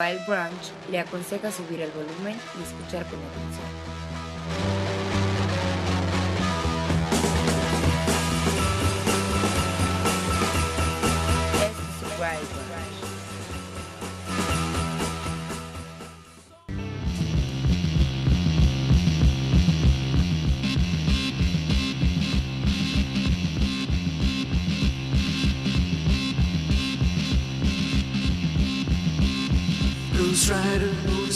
[0.00, 4.77] Wild Branch le aconseja subir el volumen y escuchar con atención.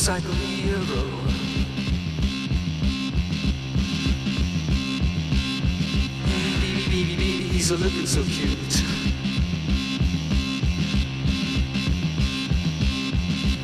[0.02, 1.02] Motorcycle hero.
[6.26, 8.82] Baby, baby, baby, he's a looking so cute.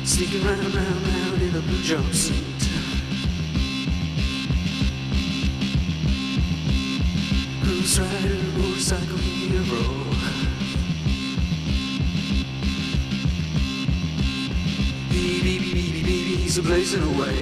[0.05, 2.61] Sneaking round, round, round in a blue jumpsuit.
[7.65, 10.08] Ghost Rider, motorcycle hero.
[16.09, 17.35] Baby, baby, baby, he's a blazing away.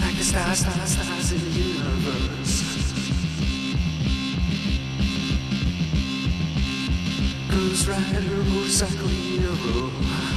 [0.00, 2.56] Like the stars, stars, stars in the universe.
[7.50, 10.35] Ghost Rider, motorcycle hero.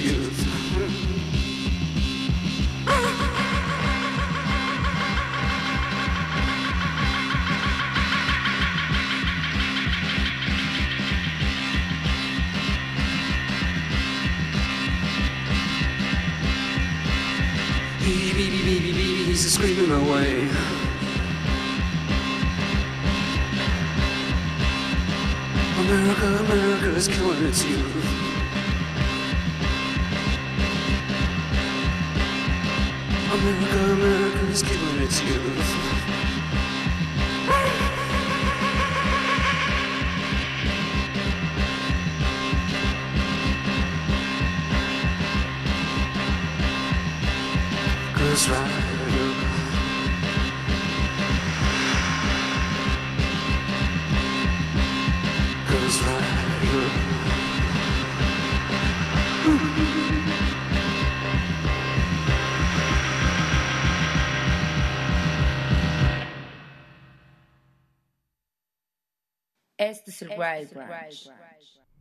[0.00, 0.43] Youth.
[55.94, 57.14] Ghost Rider.
[69.76, 71.30] Este es el Wild Branch.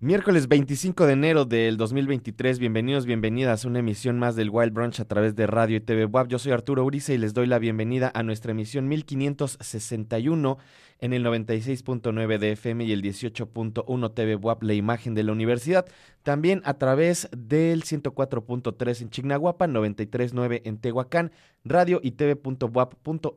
[0.03, 4.99] Miércoles 25 de enero del 2023, bienvenidos, bienvenidas a una emisión más del Wild Brunch
[4.99, 6.27] a través de Radio y TV WAP.
[6.27, 10.57] Yo soy Arturo Uriza y les doy la bienvenida a nuestra emisión 1561
[10.99, 15.85] en el 96.9 de FM y el 18.1 TV WAP, la imagen de la universidad.
[16.21, 21.31] También a través del 104.3 en Chignahuapan, 93.9 en Tehuacán,
[21.63, 23.29] radio y tv.wap.mx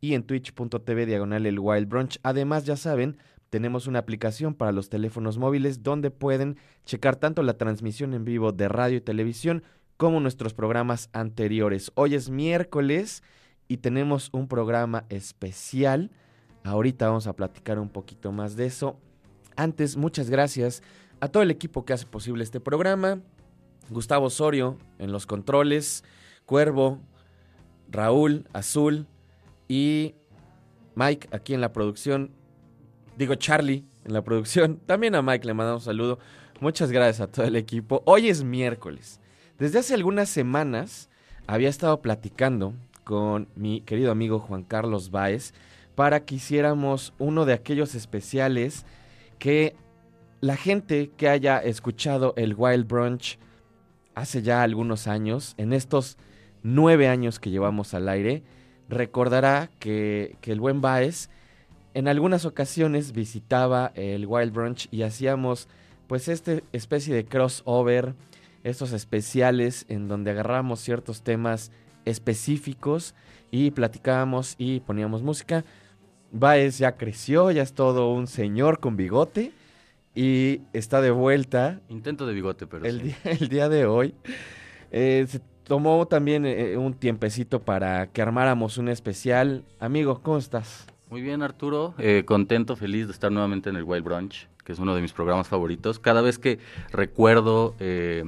[0.00, 2.20] y en twitch.tv diagonal el Wild Brunch.
[2.22, 3.16] Además, ya saben,
[3.56, 8.52] tenemos una aplicación para los teléfonos móviles donde pueden checar tanto la transmisión en vivo
[8.52, 9.62] de radio y televisión
[9.96, 11.90] como nuestros programas anteriores.
[11.94, 13.22] Hoy es miércoles
[13.66, 16.10] y tenemos un programa especial.
[16.64, 19.00] Ahorita vamos a platicar un poquito más de eso.
[19.56, 20.82] Antes, muchas gracias
[21.20, 23.22] a todo el equipo que hace posible este programa.
[23.88, 26.04] Gustavo Osorio en los controles,
[26.44, 27.00] Cuervo,
[27.88, 29.06] Raúl, Azul
[29.66, 30.14] y
[30.94, 32.35] Mike aquí en la producción
[33.16, 34.80] digo Charlie en la producción.
[34.86, 36.18] También a Mike le mandamos un saludo.
[36.60, 38.02] Muchas gracias a todo el equipo.
[38.06, 39.20] Hoy es miércoles.
[39.58, 41.08] Desde hace algunas semanas
[41.46, 45.54] había estado platicando con mi querido amigo Juan Carlos Báez
[45.94, 48.84] para que hiciéramos uno de aquellos especiales
[49.38, 49.74] que
[50.40, 53.38] la gente que haya escuchado el Wild Brunch
[54.14, 56.16] hace ya algunos años, en estos
[56.62, 58.42] nueve años que llevamos al aire,
[58.88, 61.30] recordará que, que el buen Baez
[61.96, 65.66] en algunas ocasiones visitaba el Wild Brunch y hacíamos
[66.06, 68.12] pues esta especie de crossover,
[68.64, 71.72] estos especiales en donde agarrábamos ciertos temas
[72.04, 73.14] específicos
[73.50, 75.64] y platicábamos y poníamos música.
[76.32, 79.52] Baez ya creció, ya es todo un señor con bigote
[80.14, 83.04] y está de vuelta Intento de bigote, pero el, sí.
[83.04, 84.14] día, el día de hoy.
[84.90, 89.64] Eh, se tomó también eh, un tiempecito para que armáramos un especial.
[89.80, 90.86] Amigo, ¿cómo estás?
[91.08, 91.94] Muy bien, Arturo.
[91.98, 95.12] Eh, contento, feliz de estar nuevamente en el Wild Brunch, que es uno de mis
[95.12, 96.00] programas favoritos.
[96.00, 96.58] Cada vez que
[96.90, 98.24] recuerdo eh,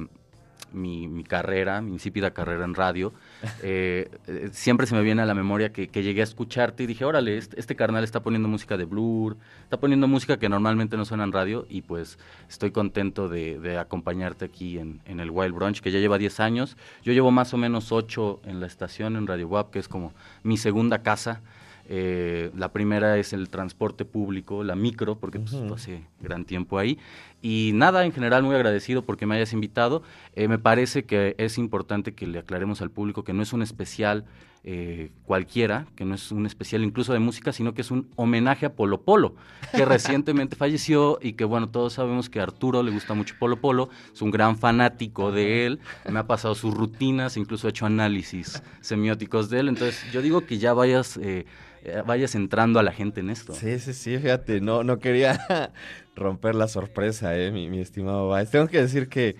[0.71, 3.13] mi, mi carrera, mi insípida carrera en radio,
[3.63, 6.87] eh, eh, siempre se me viene a la memoria que, que llegué a escucharte y
[6.87, 10.97] dije, órale, este, este carnal está poniendo música de Blur, está poniendo música que normalmente
[10.97, 12.17] no suena en radio y pues
[12.47, 16.39] estoy contento de, de acompañarte aquí en, en el Wild Brunch, que ya lleva 10
[16.39, 16.77] años.
[17.03, 20.13] Yo llevo más o menos 8 en la estación, en Radio WAP, que es como
[20.43, 21.41] mi segunda casa.
[21.91, 25.73] Eh, la primera es el transporte público, la micro, porque pues, Ujú.
[25.73, 26.99] hace gran tiempo ahí.
[27.41, 30.03] Y nada, en general muy agradecido porque me hayas invitado.
[30.35, 33.63] Eh, me parece que es importante que le aclaremos al público que no es un
[33.63, 34.25] especial
[34.63, 38.67] eh, cualquiera, que no es un especial incluso de música, sino que es un homenaje
[38.67, 39.33] a Polo Polo,
[39.71, 43.61] que recientemente falleció y que bueno, todos sabemos que a Arturo le gusta mucho Polo
[43.61, 45.79] Polo, es un gran fanático de él,
[46.11, 50.45] me ha pasado sus rutinas, incluso he hecho análisis semióticos de él, entonces yo digo
[50.45, 51.17] que ya vayas...
[51.17, 51.45] eh,
[52.05, 53.53] vayas entrando a la gente en esto.
[53.53, 55.71] Sí, sí, sí, fíjate, no, no quería
[56.15, 58.49] romper la sorpresa, eh, mi, estimado Baez.
[58.51, 59.35] Tengo que decir que,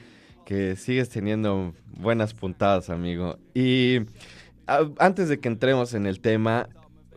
[0.46, 3.38] que sigues teniendo buenas puntadas, amigo.
[3.54, 4.02] Y
[4.98, 6.70] antes de que entremos en el tema,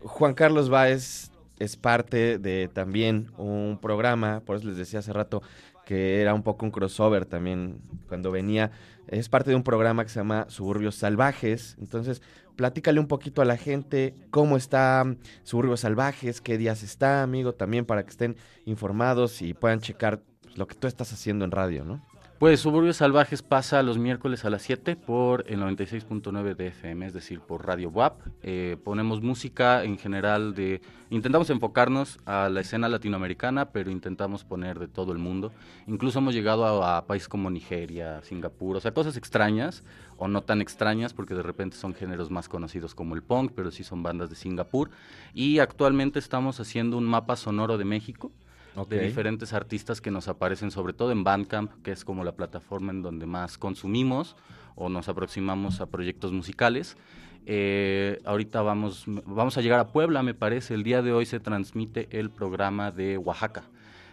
[0.03, 5.41] Juan Carlos Baez es parte de también un programa, por eso les decía hace rato
[5.85, 8.71] que era un poco un crossover también cuando venía.
[9.07, 11.75] Es parte de un programa que se llama Suburbios Salvajes.
[11.79, 12.21] Entonces,
[12.55, 15.05] platícale un poquito a la gente cómo está
[15.43, 18.35] Suburbios Salvajes, qué días está, amigo, también para que estén
[18.65, 22.05] informados y puedan checar pues, lo que tú estás haciendo en radio, ¿no?
[22.43, 27.13] Pues Suburbios Salvajes pasa los miércoles a las 7 por el 96.9 de FM, es
[27.13, 28.19] decir, por Radio WAP.
[28.41, 30.81] Eh, ponemos música en general de...
[31.09, 35.53] Intentamos enfocarnos a la escena latinoamericana, pero intentamos poner de todo el mundo.
[35.87, 39.85] Incluso hemos llegado a, a países como Nigeria, Singapur, o sea, cosas extrañas
[40.17, 43.71] o no tan extrañas, porque de repente son géneros más conocidos como el punk, pero
[43.71, 44.89] sí son bandas de Singapur.
[45.33, 48.33] Y actualmente estamos haciendo un mapa sonoro de México
[48.87, 52.91] de diferentes artistas que nos aparecen sobre todo en Bandcamp, que es como la plataforma
[52.91, 54.35] en donde más consumimos
[54.75, 56.97] o nos aproximamos a proyectos musicales.
[57.45, 60.73] Eh, ahorita vamos, vamos a llegar a Puebla, me parece.
[60.73, 63.63] El día de hoy se transmite el programa de Oaxaca.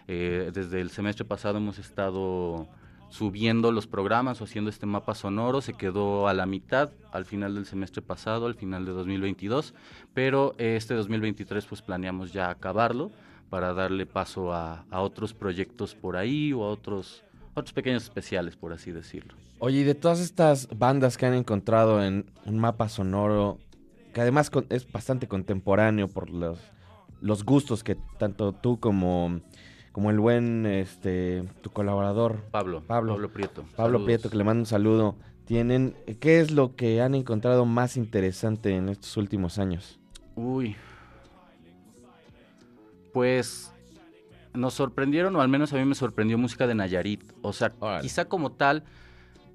[0.07, 2.67] Eh, desde el semestre pasado hemos estado
[3.09, 5.61] subiendo los programas o haciendo este mapa sonoro.
[5.61, 9.73] Se quedó a la mitad al final del semestre pasado, al final de 2022,
[10.13, 13.11] pero este 2023 pues planeamos ya acabarlo
[13.51, 17.21] para darle paso a, a otros proyectos por ahí o a otros,
[17.53, 19.35] otros pequeños especiales, por así decirlo.
[19.59, 23.59] Oye, y de todas estas bandas que han encontrado en un mapa sonoro,
[24.13, 26.59] que además es bastante contemporáneo por los,
[27.19, 29.41] los gustos que tanto tú como,
[29.91, 33.15] como el buen este tu colaborador Pablo, Pablo.
[33.15, 33.63] Pablo Prieto.
[33.75, 34.05] Pablo saludos.
[34.05, 38.73] Prieto, que le mando un saludo, tienen, ¿qué es lo que han encontrado más interesante
[38.77, 39.99] en estos últimos años?
[40.35, 40.77] Uy.
[43.13, 43.73] Pues
[44.53, 47.21] nos sorprendieron, o al menos a mí me sorprendió música de Nayarit.
[47.41, 48.83] O sea, quizá como tal,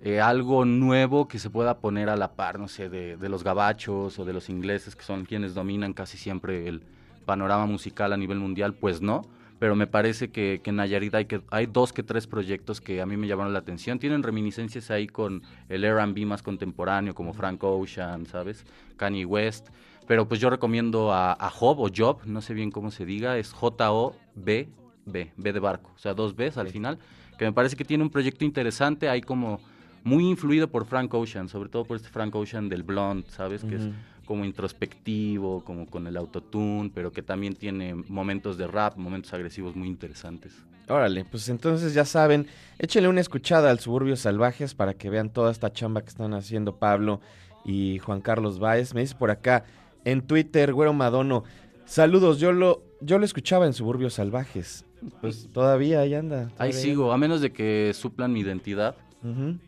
[0.03, 3.45] eh, algo nuevo que se pueda poner a la par, no sé, de, de los
[3.45, 6.83] gabachos o de los ingleses, que son quienes dominan casi siempre el
[7.25, 9.23] panorama musical a nivel mundial, pues no.
[9.59, 13.01] Pero me parece que, que en Nayarit hay, que, hay dos que tres proyectos que
[13.01, 13.99] a mí me llamaron la atención.
[13.99, 18.67] Tienen reminiscencias ahí con el R&B más contemporáneo, como Frank Ocean, ¿sabes?
[18.99, 19.69] Kanye West.
[20.07, 23.39] Pero pues yo recomiendo a, a Job o Job, no sé bien cómo se diga,
[23.39, 24.69] es J-O-B,
[25.05, 26.99] B, B de barco, o sea, dos Bs al final,
[27.39, 29.61] que me parece que tiene un proyecto interesante, hay como
[30.05, 33.65] muy influido por Frank Ocean, sobre todo por este Frank Ocean del Blonde, ¿sabes?
[33.65, 33.89] Que es
[34.25, 39.75] como introspectivo, como con el autotune, pero que también tiene momentos de rap, momentos agresivos
[39.75, 40.53] muy interesantes.
[40.89, 42.47] Órale, pues entonces ya saben,
[42.79, 46.77] échenle una escuchada al Suburbios Salvajes para que vean toda esta chamba que están haciendo
[46.77, 47.21] Pablo
[47.65, 48.95] y Juan Carlos Báez.
[48.95, 49.65] Me dice por acá
[50.07, 51.43] en Twitter, Güero Madono,
[51.85, 54.85] saludos, yo lo, yo lo escuchaba en Suburbios Salvajes.
[55.21, 56.51] Pues todavía ahí anda.
[56.59, 58.95] Ahí sigo, a menos de que suplan mi identidad,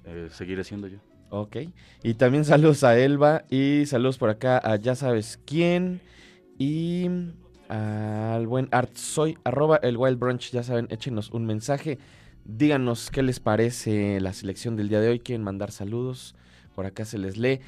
[0.04, 0.98] eh, seguiré siendo yo.
[1.30, 1.56] Ok.
[2.04, 6.00] Y también saludos a Elba y saludos por acá a ya sabes quién
[6.56, 7.10] y
[7.68, 11.98] al buen Art Soy, arroba el Wild Brunch, ya saben, échenos un mensaje,
[12.44, 16.36] díganos qué les parece la selección del día de hoy, quieren mandar saludos,
[16.76, 17.60] por acá se les lee.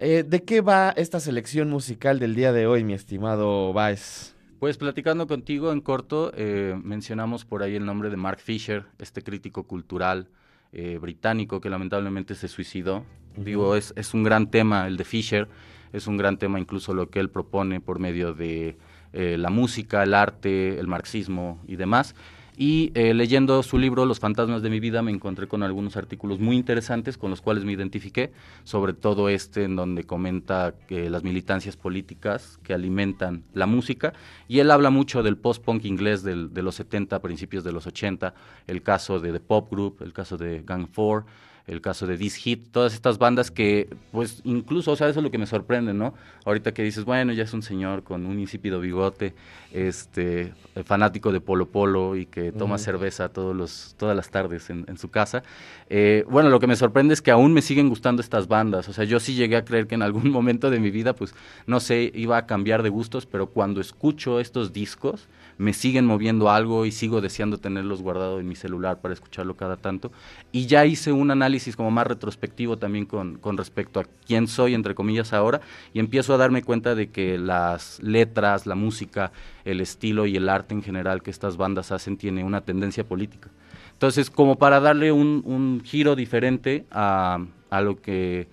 [0.00, 4.36] Eh, ¿De qué va esta selección musical del día de hoy, mi estimado Baez?
[4.60, 9.22] Pues platicando contigo en corto, eh, mencionamos por ahí el nombre de Mark Fisher, este
[9.22, 10.28] crítico cultural
[10.72, 13.04] eh, británico que lamentablemente se suicidó.
[13.36, 15.48] Digo, es, es un gran tema el de Fisher,
[15.92, 18.78] es un gran tema incluso lo que él propone por medio de
[19.12, 22.14] eh, la música, el arte, el marxismo y demás.
[22.60, 26.40] Y eh, leyendo su libro Los fantasmas de mi vida me encontré con algunos artículos
[26.40, 28.32] muy interesantes con los cuales me identifiqué,
[28.64, 34.12] sobre todo este en donde comenta las militancias políticas que alimentan la música.
[34.48, 38.34] Y él habla mucho del post-punk inglés del- de los 70, principios de los 80,
[38.66, 41.26] el caso de The Pop Group, el caso de Gang 4,
[41.68, 45.24] el caso de This Hit, todas estas bandas que, pues incluso, o sea, eso es
[45.24, 46.14] lo que me sorprende, ¿no?
[46.46, 49.34] Ahorita que dices, bueno, ya es un señor con un insípido bigote,
[49.70, 54.98] este, fanático de Polo Polo y que toma cerveza todos los, todas las tardes en,
[54.98, 55.42] su casa.
[55.90, 58.94] Eh, bueno, lo que me sorprende es que aún me siguen gustando estas bandas, o
[58.94, 61.34] sea, yo sí llegué a creer que en algún momento de mi vida, pues,
[61.66, 66.50] no sé, iba a cambiar de gustos, pero cuando escucho estos discos, me siguen moviendo
[66.50, 70.12] algo y sigo deseando tenerlos guardados en mi celular para escucharlo cada tanto.
[70.52, 74.74] Y ya hice un análisis como más retrospectivo también con, con respecto a quién soy,
[74.74, 75.60] entre comillas, ahora,
[75.92, 79.32] y empiezo a darme cuenta de que las letras, la música,
[79.64, 83.50] el estilo y el arte en general que estas bandas hacen tiene una tendencia política.
[83.92, 88.46] Entonces, como para darle un, un giro diferente a, a lo que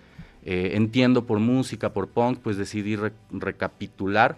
[0.44, 2.98] eh, entiendo por música, por punk, pues decidí
[3.32, 4.38] recapitular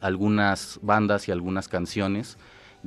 [0.00, 2.38] algunas bandas y algunas canciones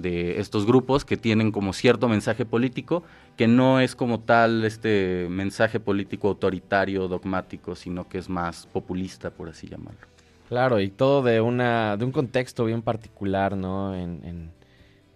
[0.01, 3.03] de estos grupos que tienen como cierto mensaje político,
[3.35, 9.29] que no es como tal este mensaje político autoritario, dogmático, sino que es más populista,
[9.29, 10.07] por así llamarlo.
[10.47, 13.95] Claro, y todo de una de un contexto bien particular, ¿no?
[13.95, 14.51] En,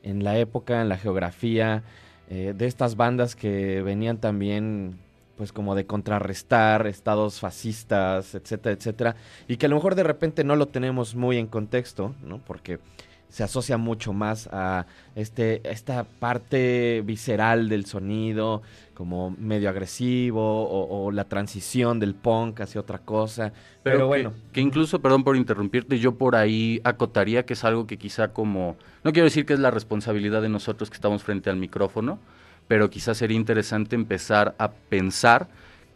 [0.03, 1.83] en, la época, en la geografía,
[2.29, 4.99] eh, de estas bandas que venían también
[5.35, 9.15] pues como de contrarrestar estados fascistas, etcétera, etcétera,
[9.47, 12.37] y que a lo mejor de repente no lo tenemos muy en contexto, ¿no?
[12.37, 12.79] Porque
[13.33, 14.85] se asocia mucho más a
[15.15, 18.61] este, esta parte visceral del sonido,
[18.93, 23.51] como medio agresivo, o, la transición del punk hacia otra cosa.
[23.81, 24.33] Pero, bueno.
[24.51, 28.75] Que, incluso, perdón por interrumpirte, yo por ahí acotaría que es algo que quizá como,
[29.03, 32.19] no quiero decir que es la responsabilidad de nosotros que estamos frente al micrófono,
[32.67, 35.47] pero quizás sería interesante empezar a pensar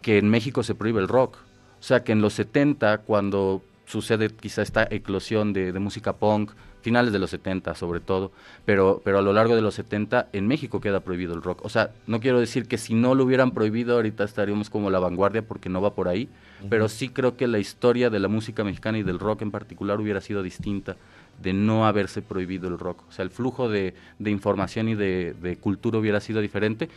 [0.01, 1.37] que en México se prohíbe el rock.
[1.79, 7.11] O sea, que en los 70, cuando sucede quizá esta eclosión de, música punk, finales
[7.11, 8.31] de los 70 sobre todo,
[8.65, 11.63] pero, pero a lo largo de los 70 en México queda prohibido el rock.
[11.63, 14.99] O sea, no quiero decir que si no lo hubieran prohibido ahorita estaríamos como la
[14.99, 16.29] vanguardia porque no va por ahí,
[16.69, 19.99] pero sí creo que la historia de la música mexicana y del rock en particular
[19.99, 20.95] hubiera sido distinta
[21.41, 23.03] de no haberse prohibido el rock.
[23.07, 26.89] O sea, el flujo de, de información y de, de, cultura hubiera sido diferente.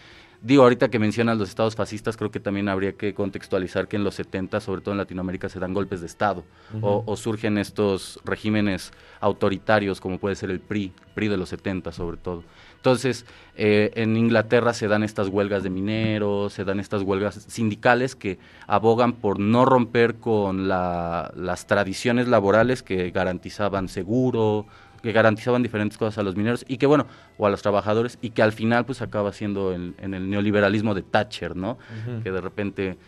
[0.42, 4.04] Digo, ahorita que mencionas los estados fascistas, creo que también habría que contextualizar que en
[4.04, 6.44] los 70, sobre todo en Latinoamérica, se dan golpes de Estado
[6.80, 11.92] o, o, surgen estos regímenes autoritarios, como puede ser el PRI, PRI de los 70
[11.92, 12.42] sobre todo.
[12.80, 18.16] Entonces, eh, en Inglaterra se dan estas huelgas de mineros, se dan estas huelgas sindicales
[18.16, 24.64] que abogan por no romper con las tradiciones laborales que garantizaban seguro,
[25.02, 27.07] que garantizaban diferentes cosas a los mineros y que bueno,
[27.38, 31.02] o a los trabajadores y que al final pues acaba siendo en, el neoliberalismo de
[31.02, 31.78] Thatcher, ¿no?
[32.23, 32.99] Que de repente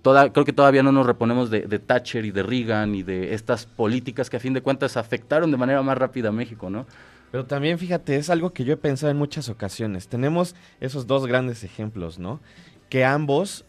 [0.00, 3.34] Toda, creo que todavía no nos reponemos de, de, Thatcher y de Reagan y de
[3.34, 6.86] estas políticas que a fin de cuentas afectaron de manera más rápida a México, ¿no?
[7.30, 10.08] Pero también fíjate, es algo que yo he pensado en muchas ocasiones.
[10.08, 12.40] Tenemos esos dos grandes ejemplos, ¿no?
[12.88, 13.66] Que ambos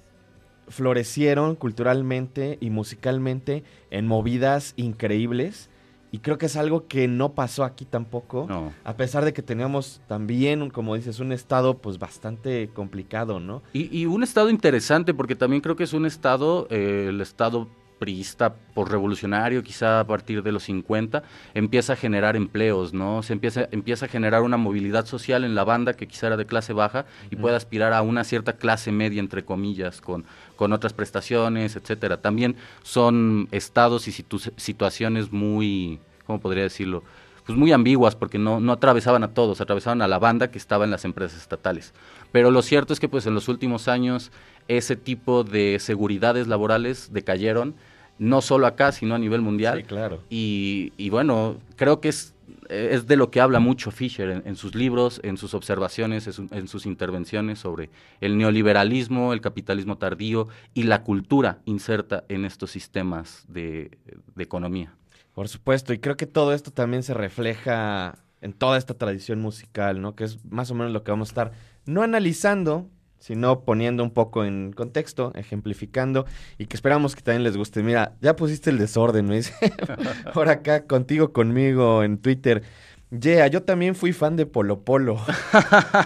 [0.70, 5.70] florecieron culturalmente y musicalmente en movidas increíbles.
[6.12, 8.48] Y creo que es algo que no pasó aquí tampoco.
[8.84, 13.62] A pesar de que teníamos también, como dices, un estado pues bastante complicado, ¿no?
[13.74, 17.68] Y, un estado interesante, porque también creo que es un estado, eh, el estado
[18.00, 21.22] priista por revolucionario, quizá a partir de los 50,
[21.54, 23.22] empieza a generar empleos, ¿no?
[23.22, 26.46] Se empieza, empieza a generar una movilidad social en la banda que quizá era de
[26.46, 30.26] clase baja y puede aspirar a una cierta clase media, entre comillas, con,
[30.60, 32.18] con otras prestaciones, etcétera.
[32.18, 37.02] También son estados y situaciones muy, ¿cómo podría decirlo?
[37.46, 40.84] Pues muy ambiguas porque no, no atravesaban a todos, atravesaban a la banda que estaba
[40.84, 41.94] en las empresas estatales.
[42.34, 44.34] Pero lo cierto es que pues en los últimos años
[44.68, 47.76] ese tipo de seguridades laborales decayeron
[48.18, 49.78] no solo acá, sino a nivel mundial.
[49.78, 50.20] Sí, claro.
[50.30, 52.34] Y, bueno, creo que es,
[52.70, 56.86] es de lo que habla mucho Fisher en, sus libros, en sus observaciones, en, sus
[56.86, 57.90] intervenciones sobre
[58.22, 63.98] el neoliberalismo, el capitalismo tardío y la cultura inserta en estos sistemas de,
[64.36, 64.94] de economía.
[65.34, 70.02] Por supuesto, y creo que todo esto también se refleja en toda esta tradición musical,
[70.02, 70.16] ¿no?
[70.16, 71.52] Que es más o menos lo que vamos a estar
[71.86, 76.26] no analizando, sino poniendo un poco en contexto, ejemplificando
[76.58, 77.84] y que esperamos que también les guste.
[77.84, 79.54] Mira, ya pusiste el desorden, me dice.
[80.34, 82.64] Por acá, contigo, conmigo, en Twitter.
[83.12, 85.20] Yeah, yo también fui fan de Polo Polo.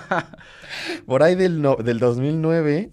[1.05, 2.91] Por ahí del, del 2009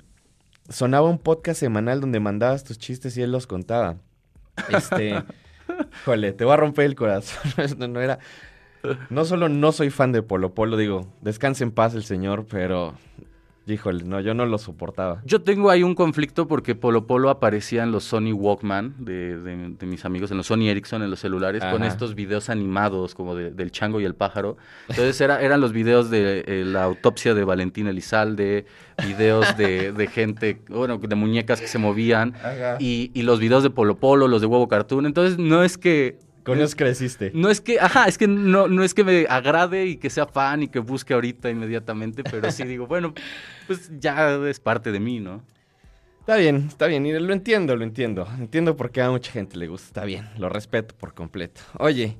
[0.68, 3.96] sonaba un podcast semanal donde mandabas tus chistes y él los contaba.
[4.68, 5.22] Este,
[6.04, 7.52] jole, te voy a romper el corazón.
[7.78, 8.18] no, no era...
[9.10, 12.94] No solo no soy fan de Polo Polo, digo, descanse en paz el señor, pero
[13.70, 15.22] híjole, no, yo no lo soportaba.
[15.24, 19.68] Yo tengo ahí un conflicto porque Polo Polo aparecía en los Sony Walkman de, de-
[19.78, 23.34] de mis amigos, en los Sony Ericsson, en los celulares, con estos videos animados como
[23.34, 24.56] de- del chango y el pájaro.
[24.88, 28.66] Entonces era, eran los videos de eh, la autopsia de Valentín Elizalde,
[29.06, 32.34] videos de, de gente, bueno, de muñecas que se movían,
[32.80, 35.06] y, y los videos de Polo Polo, los de Huevo Cartoon.
[35.06, 36.18] Entonces no es que...
[36.44, 37.32] Con ellos creciste.
[37.34, 40.26] No es que, ajá, es que no, no es que me agrade y que sea
[40.26, 43.14] fan y que busque ahorita inmediatamente, pero sí digo, bueno,
[43.66, 45.44] pues ya es parte de mí, ¿no?
[46.20, 48.26] Está bien, está bien, y lo entiendo, lo entiendo.
[48.38, 49.86] Entiendo por qué a mucha gente le gusta.
[49.88, 51.60] Está bien, lo respeto por completo.
[51.78, 52.16] Oye,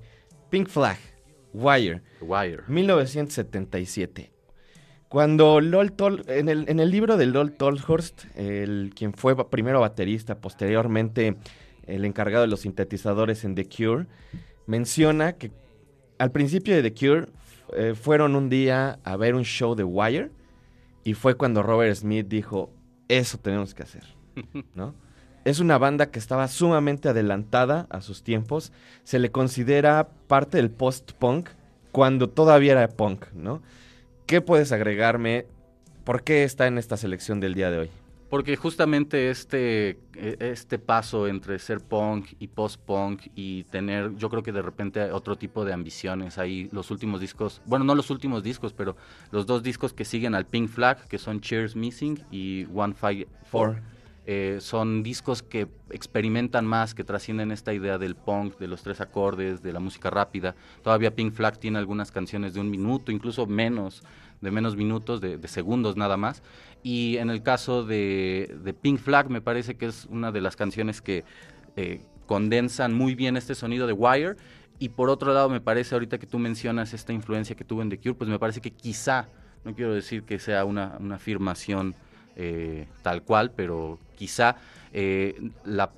[0.48, 0.98] Pink Flag,
[1.52, 2.62] Wire, Wire.
[2.66, 4.32] 1977.
[5.08, 9.80] Cuando Lol Tol, en el, en el libro de Lol Tolhurst, el, quien fue primero
[9.80, 11.36] baterista, posteriormente
[11.90, 14.06] el encargado de los sintetizadores en The Cure,
[14.66, 15.50] menciona que
[16.18, 17.26] al principio de The Cure
[17.76, 20.30] eh, fueron un día a ver un show de Wire
[21.04, 22.70] y fue cuando Robert Smith dijo,
[23.08, 24.04] eso tenemos que hacer,
[24.74, 24.94] ¿no?
[25.44, 28.72] Es una banda que estaba sumamente adelantada a sus tiempos.
[29.04, 31.48] Se le considera parte del post-punk
[31.92, 33.62] cuando todavía era punk, ¿no?
[34.26, 35.46] ¿Qué puedes agregarme?
[36.04, 37.90] ¿Por qué está en esta selección del día de hoy?
[38.30, 44.44] Porque justamente este, eh, este paso entre ser punk y post-punk y tener, yo creo
[44.44, 46.38] que de repente otro tipo de ambiciones.
[46.38, 48.96] Ahí los últimos discos, bueno, no los últimos discos, pero
[49.32, 53.26] los dos discos que siguen al Pink Flag, que son Cheers Missing y One Five
[53.50, 53.82] Four.
[54.26, 59.00] Eh, son discos que experimentan más, que trascienden esta idea del punk, de los tres
[59.00, 60.54] acordes, de la música rápida.
[60.84, 64.04] Todavía Pink Flag tiene algunas canciones de un minuto, incluso menos,
[64.40, 66.42] de menos minutos, de, segundos nada más.
[66.82, 70.56] Y en el caso de, de Pink Flag, me parece que es una de las
[70.56, 71.24] canciones que
[71.76, 74.36] eh, condensan muy bien este sonido de Wire.
[74.78, 77.90] Y por otro lado, me parece ahorita que tú mencionas esta influencia que tuvo en
[77.90, 79.28] The Cure, pues me parece que quizá,
[79.64, 81.94] no quiero decir que sea una, una afirmación
[82.36, 84.56] eh, tal cual, pero quizá
[84.94, 85.90] eh, la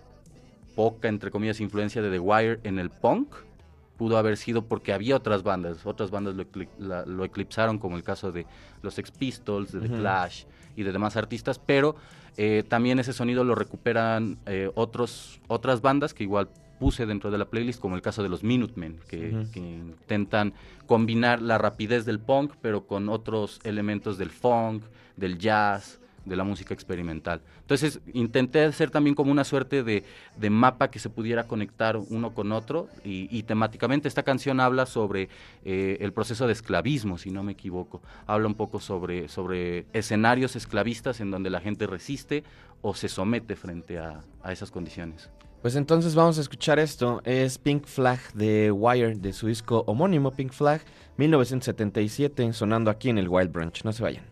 [0.75, 3.35] poca, entre comillas, influencia de The Wire en el punk
[4.02, 6.44] pudo haber sido porque había otras bandas, otras bandas lo,
[6.80, 8.47] la- lo eclipsaron, como el caso de
[8.82, 9.97] los Sex Pistols, de The Ujú.
[9.99, 10.42] Clash
[10.75, 11.94] y de demás artistas, pero
[12.37, 16.49] eh, también ese sonido lo recuperan eh, otros, otras bandas que igual
[16.80, 20.52] puse dentro de la playlist, como el caso de los Minutemen, que, que intentan
[20.87, 24.82] combinar la rapidez del punk, pero con otros elementos del funk,
[25.17, 27.41] del jazz, de la música experimental.
[27.61, 30.04] Entonces intenté hacer también como una suerte de,
[30.37, 35.28] de mapa que se pudiera conectar uno con otro y, temáticamente esta canción habla sobre
[35.65, 38.00] eh, el proceso de esclavismo, si no me equivoco.
[38.26, 42.45] Habla un poco sobre, sobre escenarios esclavistas en donde la gente resiste
[42.82, 45.30] o se somete frente a, a esas condiciones.
[45.63, 47.23] Pues entonces vamos a escuchar esto.
[47.25, 50.82] Es Pink Flag de Wire, de su disco homónimo Pink Flag,
[51.19, 53.85] 1977, sonando aquí en el Wild Branch.
[53.85, 54.31] No se vayan.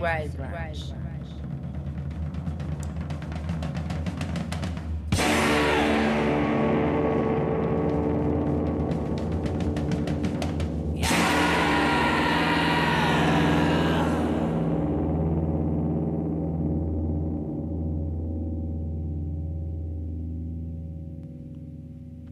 [0.00, 0.94] Wild Branch.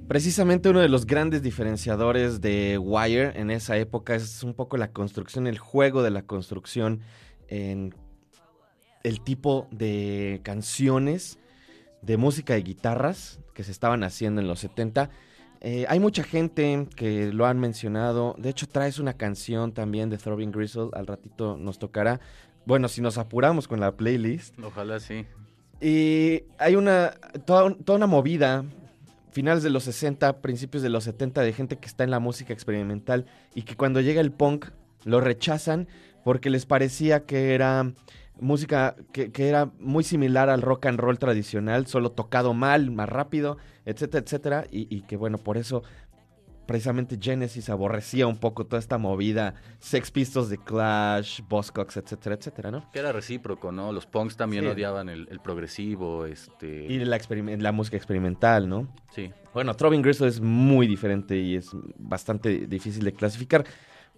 [0.08, 4.90] Precisamente uno de los grandes diferenciadores de Wire en esa época es un poco la
[4.90, 7.02] construcción, el juego de la construcción
[7.48, 7.94] en
[9.02, 11.38] el tipo de canciones,
[12.02, 15.10] de música de guitarras que se estaban haciendo en los 70.
[15.60, 18.34] Eh, hay mucha gente que lo han mencionado.
[18.38, 20.90] De hecho, traes una canción también de Throbbing Gristle.
[20.92, 22.20] Al ratito nos tocará.
[22.64, 24.58] Bueno, si nos apuramos con la playlist.
[24.60, 25.26] Ojalá sí.
[25.80, 27.12] Y hay una
[27.46, 28.64] toda, toda una movida
[29.32, 32.52] finales de los 60, principios de los 70 de gente que está en la música
[32.52, 34.66] experimental y que cuando llega el punk
[35.04, 35.86] lo rechazan
[36.28, 37.90] porque les parecía que era
[38.38, 43.08] música que, que, era muy similar al rock and roll tradicional, solo tocado mal, más
[43.08, 45.84] rápido, etcétera, etcétera, y, y que bueno, por eso
[46.66, 52.70] precisamente Genesis aborrecía un poco toda esta movida, Sex Pistols de Clash, Buzzcocks, etcétera, etcétera,
[52.70, 52.90] ¿no?
[52.92, 53.90] Que era recíproco, ¿no?
[53.90, 54.68] Los punks también Sí.
[54.68, 56.84] odiaban el, el progresivo, este...
[56.92, 58.86] Y la música experimental, ¿no?
[59.14, 59.32] Sí.
[59.54, 63.64] Bueno, Throbbing Gristle es muy diferente y es bastante difícil de clasificar.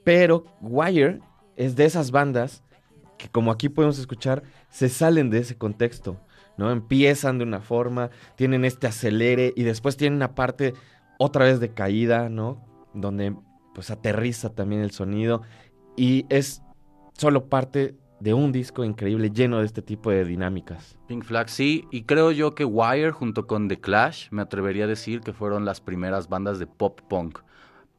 [0.03, 1.21] Pero Wire
[1.61, 2.63] es de esas bandas
[3.19, 6.19] que, como aquí podemos escuchar, se salen de ese contexto.
[6.57, 6.71] ¿no?
[6.71, 10.73] Empiezan de una forma, tienen este acelere y después tienen una parte
[11.19, 12.67] otra vez de caída, ¿no?
[12.95, 13.37] Donde
[13.75, 15.43] pues aterriza también el sonido
[15.97, 16.63] y es
[17.13, 20.99] solo parte de un disco increíble lleno de este tipo de dinámicas.
[21.09, 24.89] Pink Flag, sí, y creo yo que Wire junto con The Clash, me atrevería a
[24.89, 27.41] decir que fueron las primeras bandas de pop punk.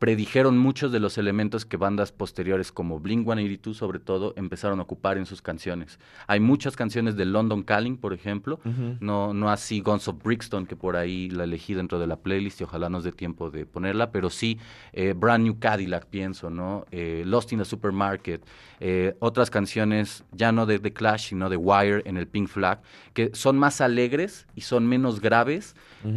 [0.02, 5.20] Predijeron muchos de los elementos que bandas posteriores como Blink-182 sobre todo empezaron a ocupar
[5.20, 6.00] en sus canciones.
[6.26, 8.60] Hay muchas canciones de London Calling, por ejemplo,
[9.00, 12.62] no, no así Guns of Brixton, que por ahí la elegí dentro de la playlist
[12.62, 14.58] y ojalá nos dé tiempo de ponerla, pero sí
[14.92, 16.88] eh, Brand New Cadillac, pienso, ¿no?
[16.90, 18.44] Eh, Lost in the Supermarket,
[18.80, 22.82] eh, otras canciones ya no de The Clash, sino de Wire en el Pink Flag,
[23.14, 25.76] que son más alegres y son menos graves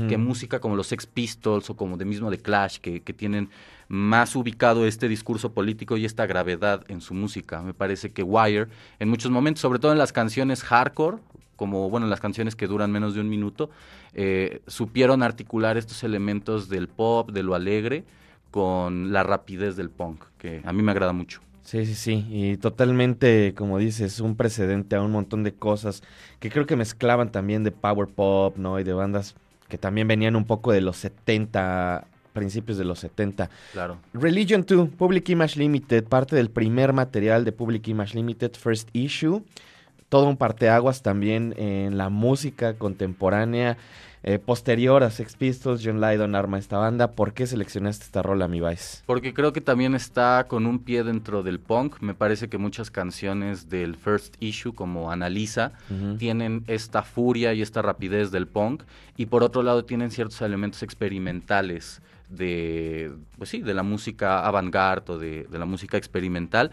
[0.09, 3.51] que música como los Sex Pistols o como de mismo The Clash, que, que tienen
[3.89, 7.63] más ubicado este discurso político y esta gravedad en su música.
[7.63, 8.69] Me parece que Wire,
[8.99, 11.19] en muchos momentos, sobre todo en las canciones hardcore,
[11.57, 13.71] como bueno, en las canciones que duran menos de un minuto,
[14.15, 18.05] eh, supieron articular estos elementos del pop, de lo alegre,
[18.51, 21.41] con la rapidez del punk, que a mí me agrada mucho.
[21.63, 26.03] Sí, sí, sí, y totalmente, como dices, un precedente a un montón de cosas
[26.39, 28.79] que creo que mezclaban también de power pop, ¿no?
[28.79, 29.35] Y de bandas
[29.69, 33.49] que también venían un poco de los 70, principios de los 70.
[33.73, 33.97] Claro.
[34.13, 39.43] Religion 2, Public Image Limited, parte del primer material de Public Image Limited, First Issue.
[40.11, 43.79] Todo un parteaguas también en la música contemporánea.
[44.27, 47.13] eh, posterior a Sex Pistols, John Lydon arma esta banda.
[47.13, 49.03] ¿Por qué seleccionaste esta rola, mi Vice?
[49.05, 52.01] Porque creo que también está con un pie dentro del punk.
[52.01, 55.73] Me parece que muchas canciones del first issue, como Analiza,
[56.19, 58.85] tienen esta furia y esta rapidez del punk.
[59.19, 65.13] Y por otro lado tienen ciertos elementos experimentales de, pues sí, de la música avant-garde
[65.13, 66.71] o de, la música experimental.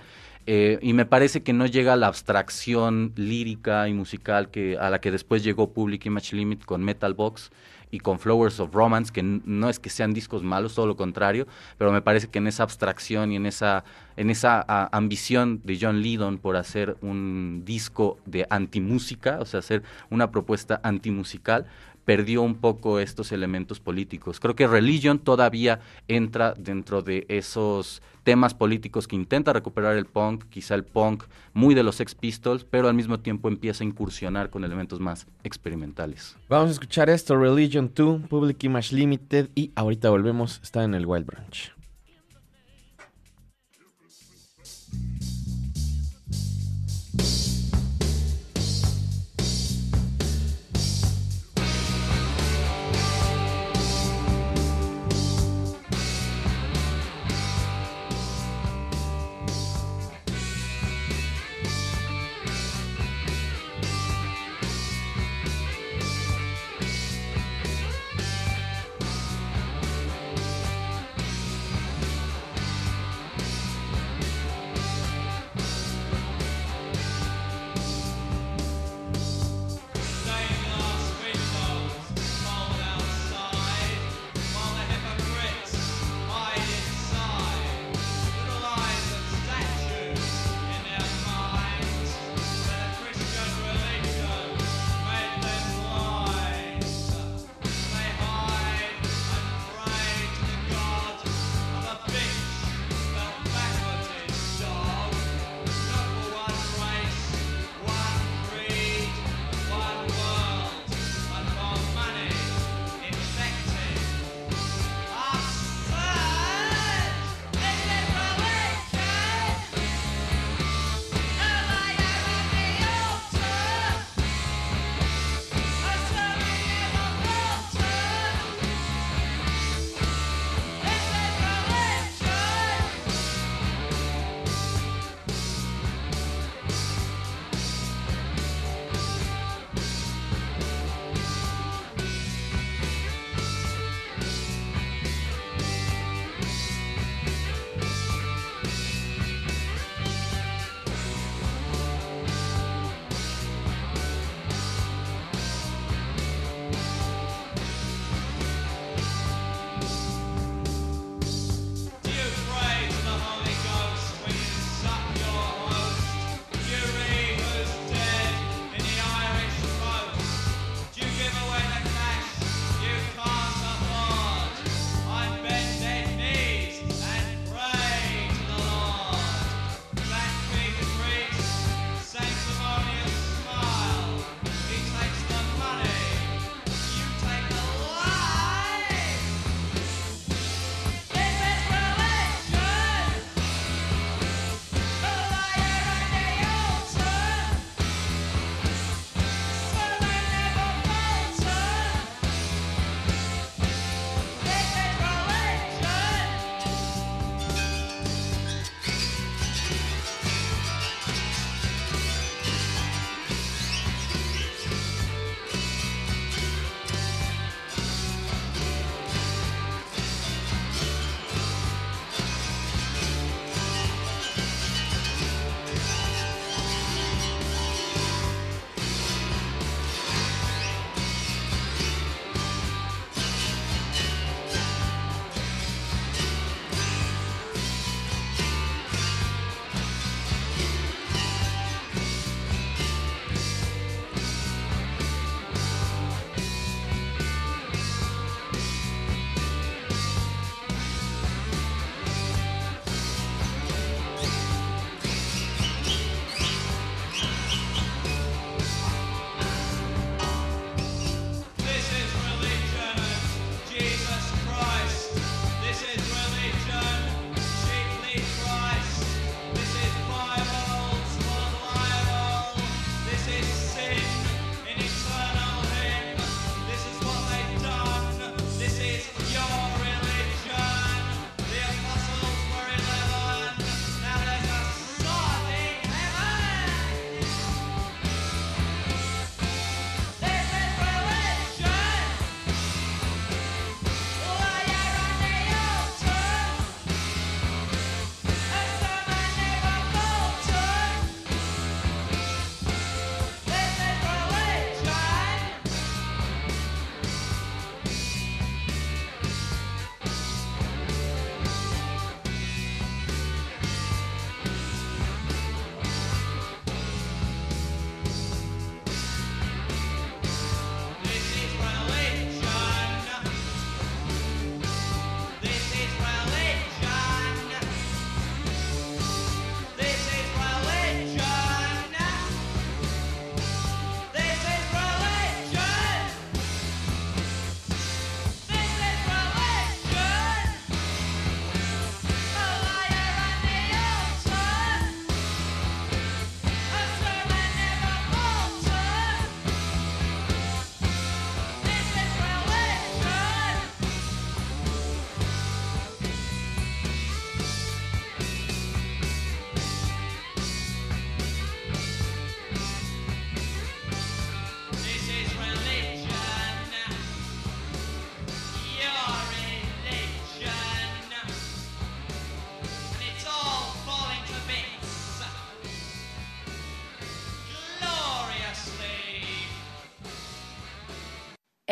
[0.47, 4.89] Eh, y me parece que no llega a la abstracción lírica y musical que, a
[4.89, 7.51] la que después llegó Public Image Limit con Metal Box
[7.91, 11.45] y con Flowers of Romance, que no es que sean discos malos, todo lo contrario,
[11.77, 13.83] pero me parece que en esa abstracción y en esa,
[14.15, 19.83] en esa ambición de John Lydon por hacer un disco de antimúsica, o sea, hacer
[20.09, 21.65] una propuesta antimusical,
[22.05, 24.39] perdió un poco estos elementos políticos.
[24.39, 30.45] Creo que Religion todavía entra dentro de esos temas políticos que intenta recuperar el punk,
[30.49, 34.49] quizá el punk muy de los Sex Pistols, pero al mismo tiempo empieza a incursionar
[34.49, 36.35] con elementos más experimentales.
[36.49, 41.05] Vamos a escuchar esto, Religion 2, Public Image Limited, y ahorita volvemos, está en el
[41.05, 41.71] Wild Branch.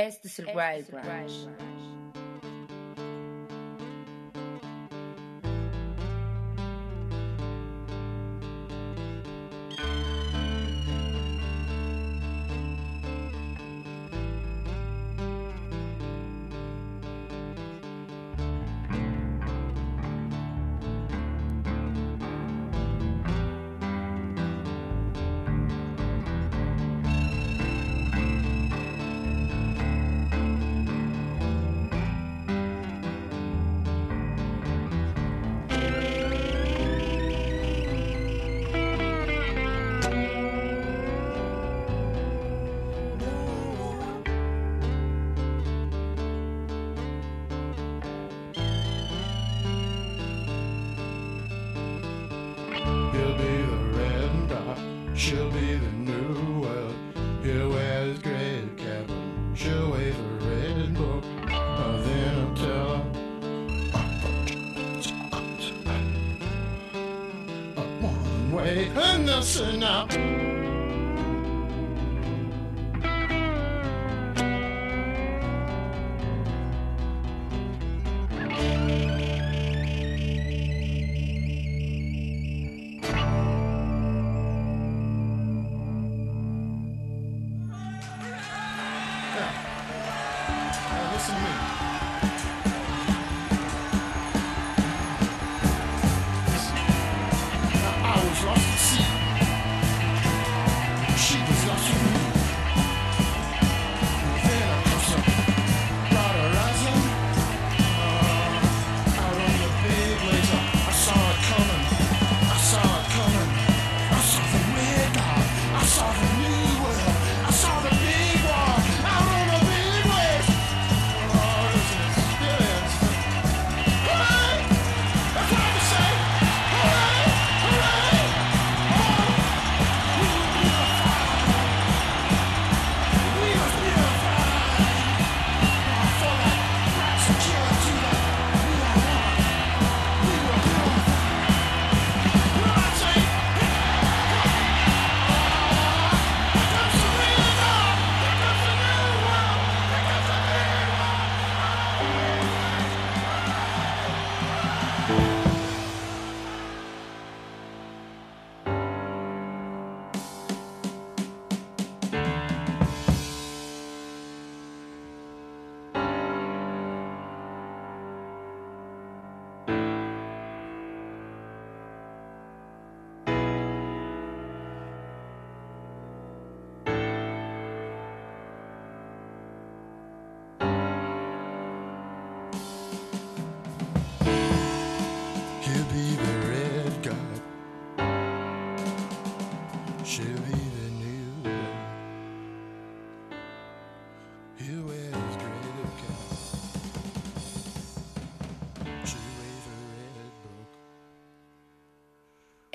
[0.08, 0.40] Este es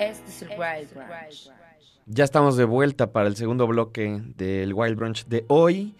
[0.05, 1.51] es el Wild Branch.
[2.05, 5.95] Ya estamos de vuelta para el segundo bloque del Wild Brunch de hoy.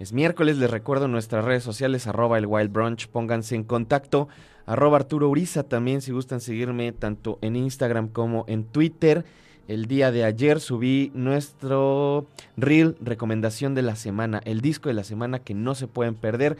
[0.00, 4.28] Es miércoles, les recuerdo nuestras redes sociales, arroba el Wild Brunch, pónganse en contacto,
[4.66, 9.24] arroba Arturo Uriza también si gustan seguirme tanto en Instagram como en Twitter.
[9.68, 15.04] El día de ayer subí nuestro reel recomendación de la semana, el disco de la
[15.04, 16.56] semana que no se pueden perder.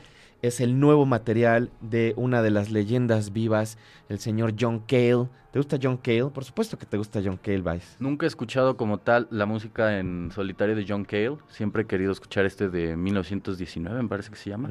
[0.46, 3.78] Es el nuevo material de una de las leyendas vivas,
[4.08, 5.26] el señor John Cale.
[5.50, 6.26] ¿Te gusta John Cale?
[6.26, 7.96] Por supuesto que te gusta John Cale, Vice.
[7.98, 11.38] Nunca he escuchado como tal la música en solitario de John Cale.
[11.48, 14.70] Siempre he querido escuchar este de 1919, me parece que se llama.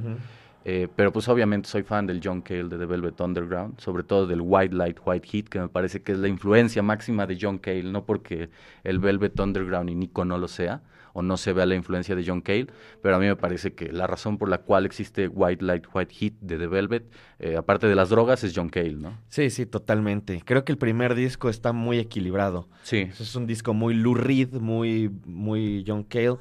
[0.63, 4.27] Eh, pero pues obviamente soy fan del John Cale de The Velvet Underground, sobre todo
[4.27, 7.57] del White Light, White Heat, que me parece que es la influencia máxima de John
[7.57, 8.49] Cale, no porque
[8.85, 10.81] el Velvet Underground y Nico no lo sea,
[11.15, 12.67] o no se vea la influencia de John Cale,
[13.01, 16.13] pero a mí me parece que la razón por la cual existe White Light, White
[16.13, 17.05] Heat de The Velvet,
[17.39, 19.17] eh, aparte de las drogas, es John Cale, ¿no?
[19.29, 20.41] Sí, sí, totalmente.
[20.43, 22.67] Creo que el primer disco está muy equilibrado.
[22.83, 23.07] Sí.
[23.17, 26.35] Es un disco muy Lou Reed, muy, muy John Cale.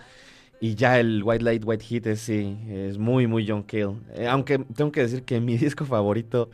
[0.61, 3.95] Y ya el White Light, White Heat es, sí, es muy, muy John Cale.
[4.17, 6.51] Eh, aunque tengo que decir que mi disco favorito,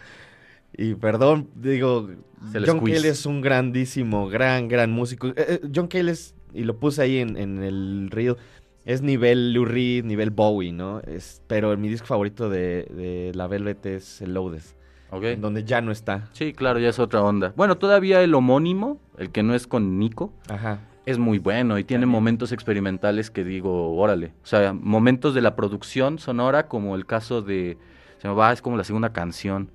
[0.77, 2.11] y perdón, digo,
[2.53, 2.97] John Squeeze.
[2.97, 5.33] Cale es un grandísimo, gran, gran músico.
[5.37, 8.37] Eh, John Cale es, y lo puse ahí en, en el reel,
[8.85, 11.01] es nivel Lou Reed, nivel Bowie, ¿no?
[11.01, 14.63] Es, pero mi disco favorito de, de La Velvet es el Loaded,
[15.11, 15.25] ¿Ok?
[15.25, 16.29] en donde ya no está.
[16.33, 17.53] Sí, claro, ya es otra onda.
[17.57, 20.81] Bueno, todavía el homónimo, el que no es con Nico, Ajá.
[21.07, 24.33] es muy bueno y tiene momentos experimentales que digo, órale.
[24.43, 27.77] O sea, momentos de la producción sonora, como el caso de.
[28.19, 29.71] Se me va, es como la segunda canción.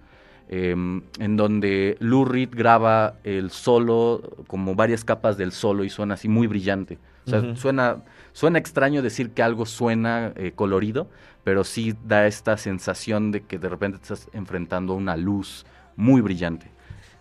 [0.50, 6.14] Em, en donde Lou Reed graba el solo, como varias capas del solo y suena
[6.16, 6.98] así muy brillante.
[7.26, 11.10] O sea, suena, suena extraño decir que algo suena eh, colorido,
[11.44, 15.66] pero sí da esta sensación de que de repente te estás enfrentando a una luz
[15.96, 16.70] muy brillante.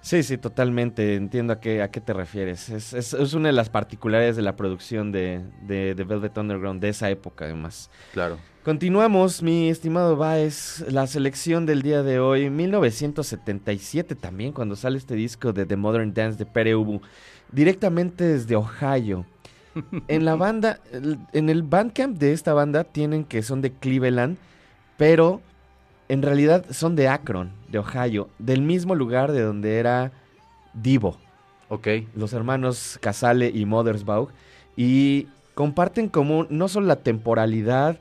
[0.02, 1.14] Sí, sí, totalmente.
[1.14, 2.68] Entiendo a qué, a qué te refieres.
[2.68, 6.82] Es, es- es una de las particularidades de la producción de, de, de Velvet Underground
[6.82, 7.90] de esa época, además.
[8.12, 8.36] Claro.
[8.64, 15.14] Continuamos, mi estimado Baez, la selección del día de hoy, 1977 también, cuando sale este
[15.14, 17.02] disco de The Modern Dance de Pere Ubu,
[17.52, 19.26] directamente desde Ohio.
[20.08, 20.80] En la banda,
[21.34, 24.38] en el bandcamp de esta banda tienen que son de Cleveland,
[24.96, 25.42] pero
[26.08, 30.12] en realidad son de Akron, de Ohio, del mismo lugar de donde era
[30.72, 31.18] Divo
[31.68, 31.88] Ok.
[32.14, 34.28] los hermanos Casale y Mothersbaugh
[34.74, 37.98] y comparten como no solo la temporalidad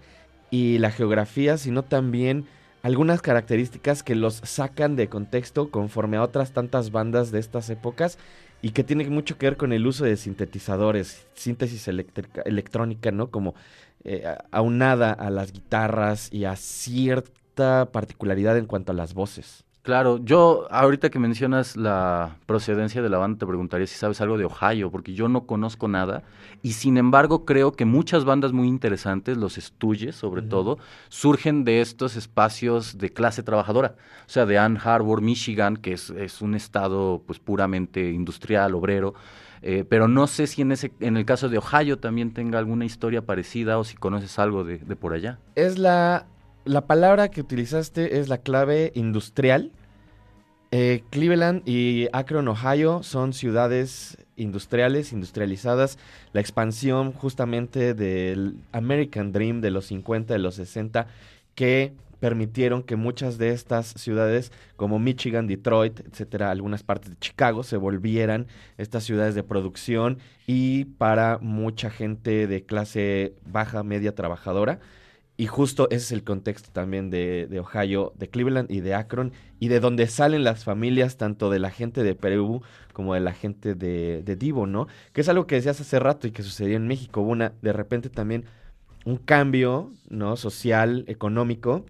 [0.54, 2.46] y la geografía, sino también
[2.84, 8.20] algunas características que los sacan de contexto conforme a otras tantas bandas de estas épocas
[8.62, 13.32] y que tienen mucho que ver con el uso de sintetizadores, síntesis electrónica, ¿no?
[13.32, 13.56] Como
[14.04, 19.66] eh, aunada a las guitarras y a cierta particularidad en cuanto a las voces.
[19.84, 24.38] Claro, yo ahorita que mencionas la procedencia de la banda te preguntaría si sabes algo
[24.38, 26.24] de Ohio, porque yo no conozco nada
[26.62, 30.78] y sin embargo creo que muchas bandas muy interesantes, los Stooges sobre todo,
[31.10, 36.12] surgen de estos espacios de clase trabajadora, o sea, de Ann Arbor, Michigan, que es,
[36.12, 39.16] es un estado pues puramente industrial, obrero,
[39.62, 42.86] eh, pero no sé si en, ese, en el caso de Ohio también tenga alguna
[42.86, 45.40] historia parecida o si conoces algo de, de por allá.
[45.56, 46.26] es la,
[46.66, 49.72] la palabra que utilizaste es la clave industrial.
[50.72, 56.00] Eh, Cleveland y Akron, Ohio son ciudades industriales, industrializadas.
[56.32, 61.08] La expansión justamente del American Dream de los 50, de los 60,
[61.54, 67.64] que permitieron que muchas de estas ciudades, como Michigan, Detroit, etcétera, algunas partes de Chicago,
[67.64, 68.48] se volvieran
[68.78, 74.80] estas ciudades de producción y para mucha gente de clase baja, media, trabajadora.
[75.36, 79.34] Y justo ese es el contexto también de, de Ohio, de Cleveland y de Akron,
[79.60, 82.62] y de donde salen las familias, tanto de la gente de Perú
[82.94, 84.88] como de la gente de, de Divo, ¿no?
[85.12, 87.22] Que es algo que decías hace rato y que sucedió en México.
[87.22, 88.46] Hubo una, de repente también
[89.06, 90.36] un cambio, ¿no?
[90.38, 91.86] Social, económico,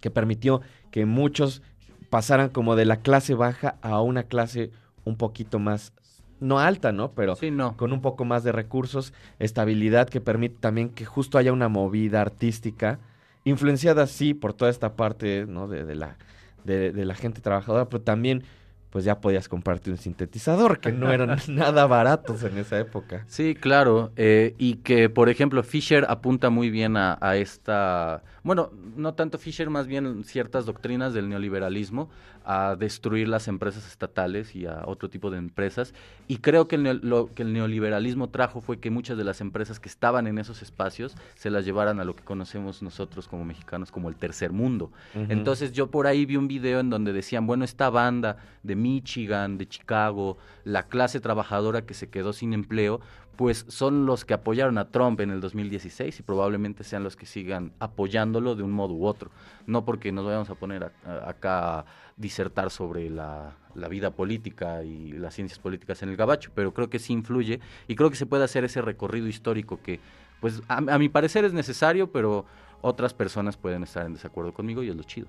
[0.00, 1.62] que permitió que muchos
[2.08, 4.70] pasaran como de la clase baja a una clase
[5.04, 5.92] un poquito más,
[6.40, 7.12] no alta, ¿no?
[7.12, 7.76] Pero Sí, no.
[7.76, 12.20] con un poco más de recursos, estabilidad que permite también que justo haya una movida
[12.20, 12.98] artística,
[13.44, 15.68] influenciada sí por toda esta parte ¿no?
[15.68, 16.16] de, de la,
[16.64, 18.44] de, de la gente trabajadora, pero también
[18.90, 23.24] pues ya podías comprarte un sintetizador, que no eran nada baratos en esa época.
[23.28, 24.12] Sí, claro.
[24.16, 28.24] eh, y que, por ejemplo, Fisher apunta muy bien a, a esta.
[28.42, 32.08] Bueno, no tanto Fisher, más bien ciertas doctrinas del neoliberalismo,
[32.44, 35.94] a destruir las empresas estatales y a otro tipo de empresas.
[36.26, 39.78] Y creo que el lo que el neoliberalismo trajo fue que muchas de las empresas
[39.78, 43.90] que estaban en esos espacios se las llevaran a lo que conocemos nosotros como mexicanos
[43.90, 44.90] como el tercer mundo.
[45.14, 49.58] Entonces yo por ahí vi un video en donde decían, bueno, esta banda de Michigan,
[49.58, 53.00] de Chicago, la clase trabajadora que se quedó sin empleo,
[53.40, 57.24] pues son los que apoyaron a Trump en el 2016 y probablemente sean los que
[57.24, 59.30] sigan apoyándolo de un modo u otro.
[59.66, 61.84] No porque nos vayamos a poner a- a- acá a
[62.18, 66.90] disertar sobre la, la vida política y las ciencias políticas en el gabacho, pero creo
[66.90, 70.00] que sí influye y creo que se puede hacer ese recorrido histórico que,
[70.42, 72.44] pues a, a mi parecer es necesario, pero
[72.82, 75.28] otras personas pueden estar en desacuerdo conmigo y es lo chido.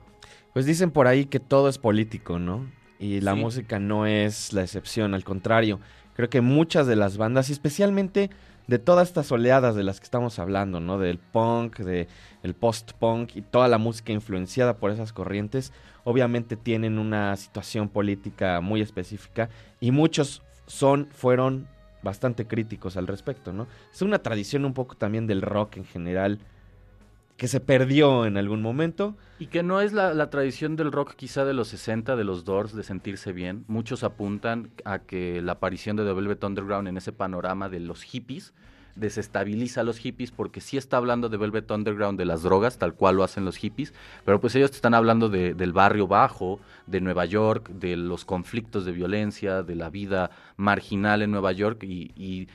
[0.52, 2.66] Pues dicen por ahí que todo es político, ¿no?
[3.00, 3.40] Y la Sí.
[3.40, 5.80] música no es la excepción, al contrario.
[6.22, 8.30] Creo que muchas de las bandas, y especialmente
[8.68, 11.00] de todas estas oleadas de las que estamos hablando, ¿no?
[11.00, 17.36] Del punk, del post-punk y toda la música influenciada por esas corrientes, obviamente tienen una
[17.38, 19.50] situación política muy específica
[19.80, 21.68] y muchos son, fueron
[22.04, 23.66] bastante críticos al respecto, ¿no?
[23.92, 26.38] Es una tradición un poco también del rock en general
[27.42, 29.18] que se perdió en algún momento.
[29.40, 32.76] Y que no es la, tradición del rock quizá de los 60, de los Doors,
[32.76, 33.66] de sentirse bien.
[33.68, 38.04] Muchos apuntan a que la aparición de The Velvet Underground en ese panorama de los
[38.04, 38.54] hippies
[38.94, 42.94] desestabiliza a los hippies porque sí está hablando de Velvet Underground de las drogas, tal
[42.94, 43.92] cual lo hacen los hippies,
[44.24, 48.24] pero pues ellos te están hablando de- del barrio bajo, de Nueva York, de los
[48.24, 52.48] conflictos de violencia, de la vida marginal en Nueva York y,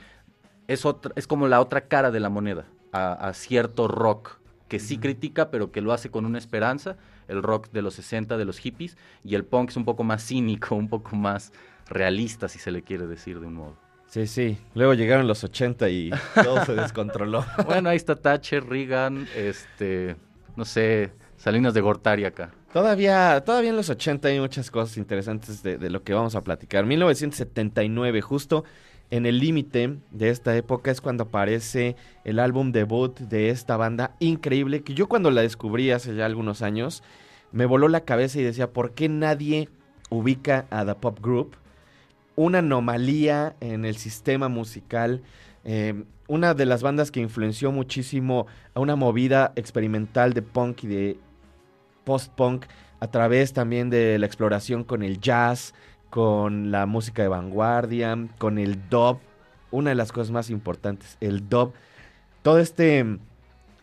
[0.69, 4.99] es, otra, es como la otra cara de la moneda a cierto rock que sí
[4.99, 6.97] critica, pero que lo hace con una esperanza,
[7.29, 10.25] el rock de los 60 de los hippies, y el punk es un poco más
[10.27, 11.53] cínico, un poco más
[11.89, 13.77] realista, si se le quiere decir de un modo.
[14.09, 14.59] Sí, sí.
[14.75, 16.11] Luego llegaron los 80 y
[16.43, 17.45] todo se descontroló.
[17.67, 20.17] Bueno, ahí está Thatcher, Reagan, este,
[20.57, 22.53] no sé, Salinas de Gortari acá.
[22.73, 26.43] Todavía, todavía en los 80 hay muchas cosas interesantes de, de lo que vamos a
[26.43, 26.85] platicar.
[26.85, 28.65] 1979, justo
[29.11, 34.17] en el límite de esta época es cuando aparece el álbum debut de esta banda
[34.19, 37.03] increíble que yo cuando la descubrí hace ya algunos años
[37.53, 39.69] me voló la cabeza y decía, ¿por qué nadie
[40.11, 41.57] ubica a The Pop Group?
[42.35, 45.23] Una anomalía en el sistema musical,
[45.65, 50.87] eh, una de las bandas que influenció muchísimo a una movida experimental de punk y
[50.89, 51.19] de
[52.05, 52.67] post-punk
[53.01, 55.75] a través también de la exploración con el jazz,
[56.17, 59.19] con la música de vanguardia, con el dub,
[59.71, 61.75] una de las cosas más importantes, el dub,
[62.41, 63.19] todo este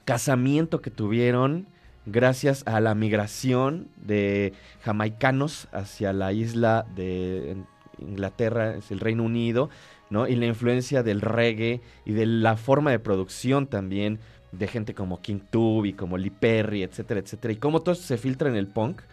[0.03, 1.67] casamiento que tuvieron
[2.07, 7.55] gracias a la migración de jamaicanos hacia la isla de
[7.99, 9.69] Inglaterra, es el Reino Unido,
[10.09, 10.27] ¿no?
[10.27, 14.17] Y la influencia del reggae y de la forma de producción también
[14.51, 17.53] de gente como King Tubby, como Lee Perry, etcétera, etcétera.
[17.53, 19.03] Y cómo todo se filtra en el punk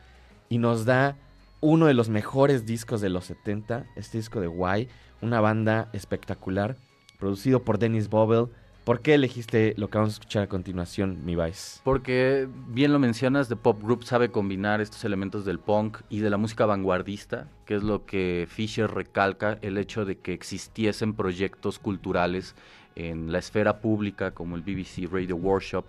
[0.48, 1.18] y nos da
[1.60, 4.88] uno de los mejores discos de los 70, este disco de Why,
[5.20, 6.76] una banda espectacular,
[7.18, 8.46] producido por Dennis Bobel.
[8.84, 11.36] ¿Por qué elegiste lo que vamos a escuchar a continuación, mi?
[11.84, 16.30] Porque, bien lo mencionas, The Pop Group sabe combinar estos elementos del punk y de
[16.30, 21.78] la música vanguardista, que es lo que Fisher recalca, el hecho de que existiesen proyectos
[21.78, 22.54] culturales
[22.96, 25.84] en la esfera pública como el BBC Radio Workshop,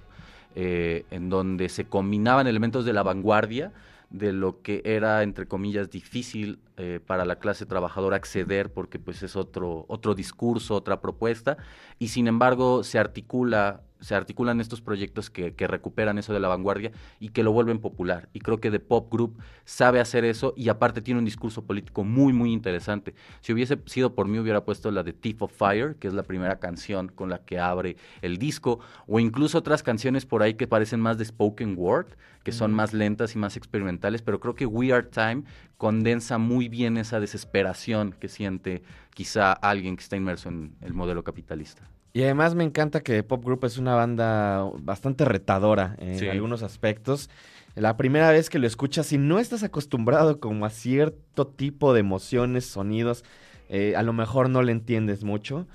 [0.56, 3.72] eh, en donde se combinaban elementos de la vanguardia,
[4.12, 9.24] de lo que era, entre comillas, difícil eh, para la clase trabajadora acceder porque pues
[9.24, 11.58] es otro, otro discurso, otra propuesta,
[12.00, 16.48] y sin embargo se articula se articulan estos proyectos que, que, recuperan eso de la
[16.48, 18.30] vanguardia y que lo vuelven popular.
[18.34, 22.04] Y creo que The Pop Group sabe hacer eso y aparte tiene un discurso político
[22.04, 23.14] muy, muy interesante.
[23.42, 26.24] Si hubiese sido por mí, hubiera puesto la de Thief of Fire, que es la
[26.24, 30.68] primera canción con la que abre el disco, o incluso otras canciones por ahí que
[30.68, 32.08] parecen más de spoken word,
[32.44, 35.44] que son más lentas y más experimentales, pero creo que We Are Time
[35.82, 38.84] condensa muy bien esa desesperación que siente
[39.16, 41.90] quizá alguien que está inmerso en el modelo capitalista.
[42.14, 46.30] Y además me encanta que Pop Group es una banda bastante retadora en Sí.
[46.30, 47.32] algunos aspectos.
[47.74, 52.02] La primera vez que lo escuchas, si no estás acostumbrado como a cierto tipo de
[52.02, 53.24] emociones, sonidos,
[53.68, 55.66] eh, a lo mejor no le entiendes mucho.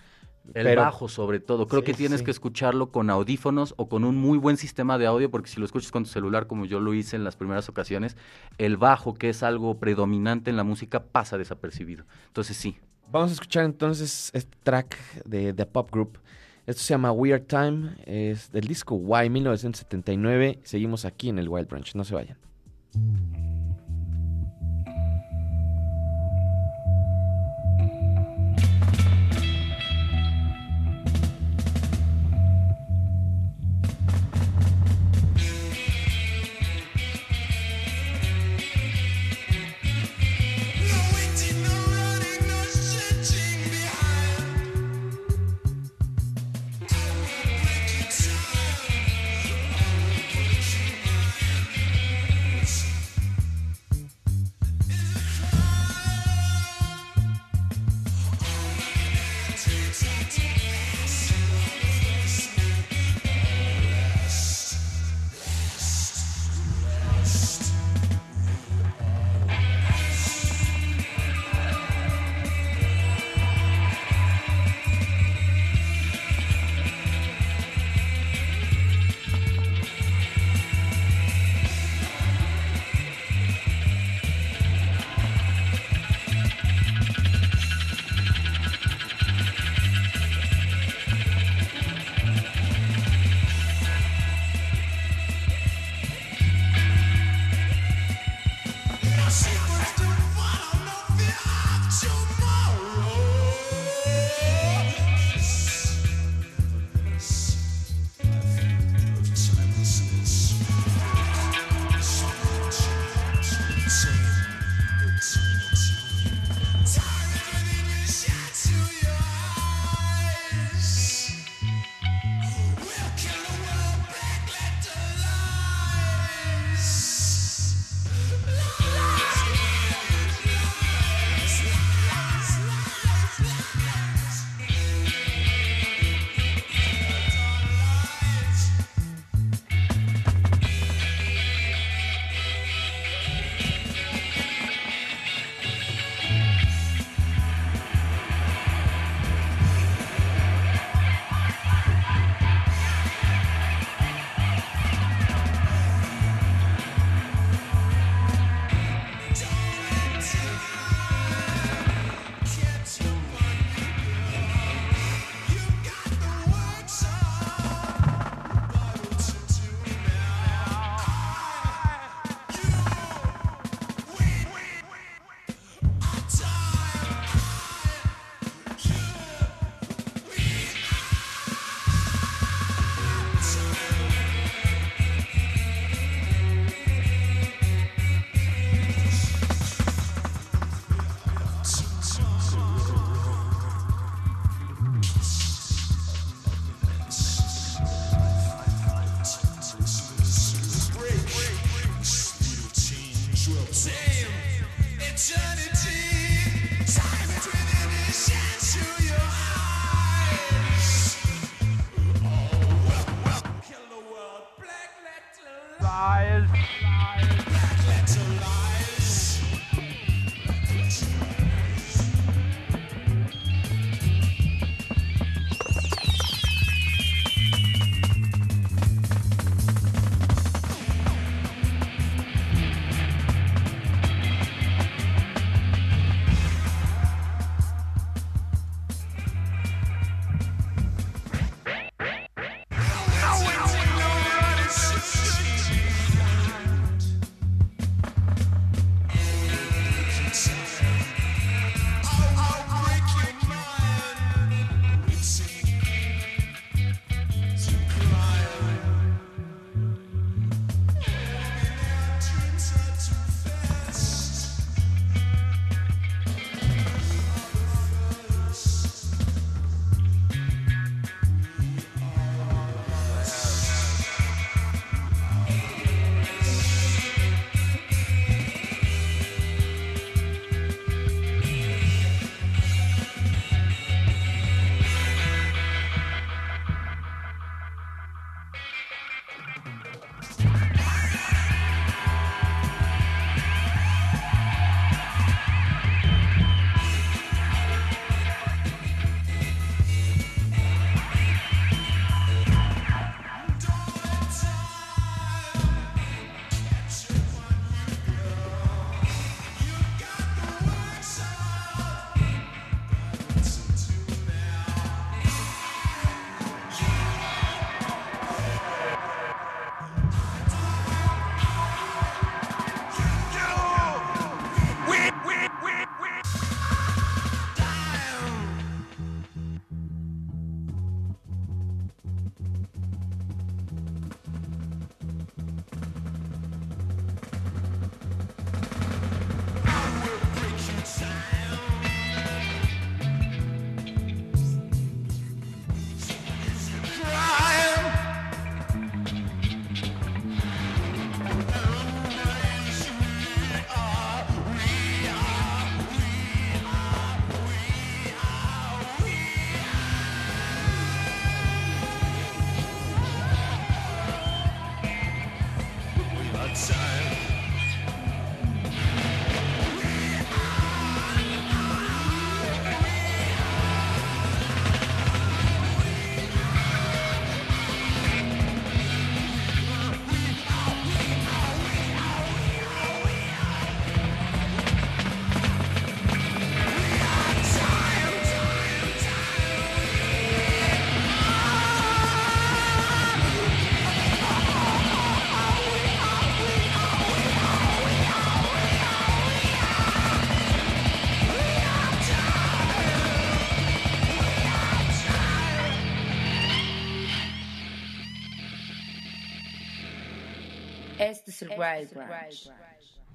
[0.55, 1.66] El pero- bajo, sobre todo.
[1.66, 2.24] Creo Sí, que tienes sí.
[2.24, 5.66] que escucharlo con audífonos o con un muy buen sistema de audio, porque si lo
[5.66, 8.16] escuchas con tu celular, como yo lo hice en las primeras ocasiones,
[8.59, 12.05] el bajo, que es algo predominante en la música, pasa desapercibido.
[12.28, 12.76] Entonces sí.
[13.11, 16.18] Vamos a escuchar entonces este track de The Pop Group.
[16.66, 20.59] Esto se llama Weird Time, es del disco Y 1979.
[20.64, 22.36] Seguimos aquí en el Wild Branch, no se vayan.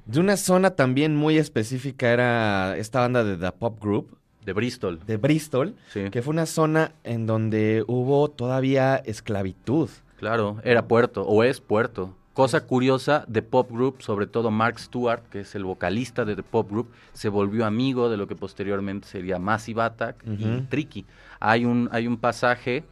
[0.06, 5.00] De una zona también muy específica era esta banda de The Pop Group, De Bristol.
[5.06, 6.10] de Bristol, Sí.
[6.10, 9.90] que fue una zona en donde hubo todavía esclavitud.
[10.18, 12.16] Claro, era puerto, o es puerto.
[12.34, 16.44] Cosa curiosa, de Pop Group, sobre todo Mark Stewart, que es el vocalista de The
[16.44, 20.62] Pop Group, se volvió amigo de lo que posteriormente sería Massive Attack y.
[20.70, 21.06] Tricky.
[21.40, 22.84] Hay un, hay un pasaje,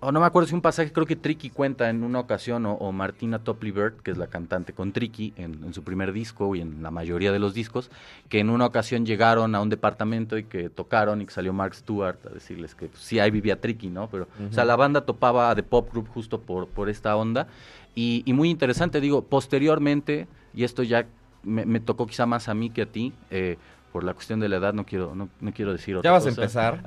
[0.00, 2.72] o no me acuerdo si un pasaje, creo que Tricky cuenta en una ocasión, o,
[2.72, 6.56] o Martina Topley Bird, que es la cantante con Tricky en, en su primer disco
[6.56, 7.90] y en la mayoría de los discos,
[8.28, 11.74] que en una ocasión llegaron a un departamento y que tocaron y que salió Mark
[11.74, 14.08] Stewart a decirles que pues, sí, ahí vivía Tricky, ¿no?
[14.08, 17.46] Pero, o sea, la banda topaba The Pop Group justo por, por esta onda.
[17.94, 21.06] Y, y muy interesante, digo, posteriormente, y esto ya
[21.42, 23.58] me, me tocó quizá más a mí que a ti, eh,
[23.92, 26.26] por la cuestión de la edad, no quiero, no, no quiero decir otra Ya vas
[26.26, 26.82] a empezar.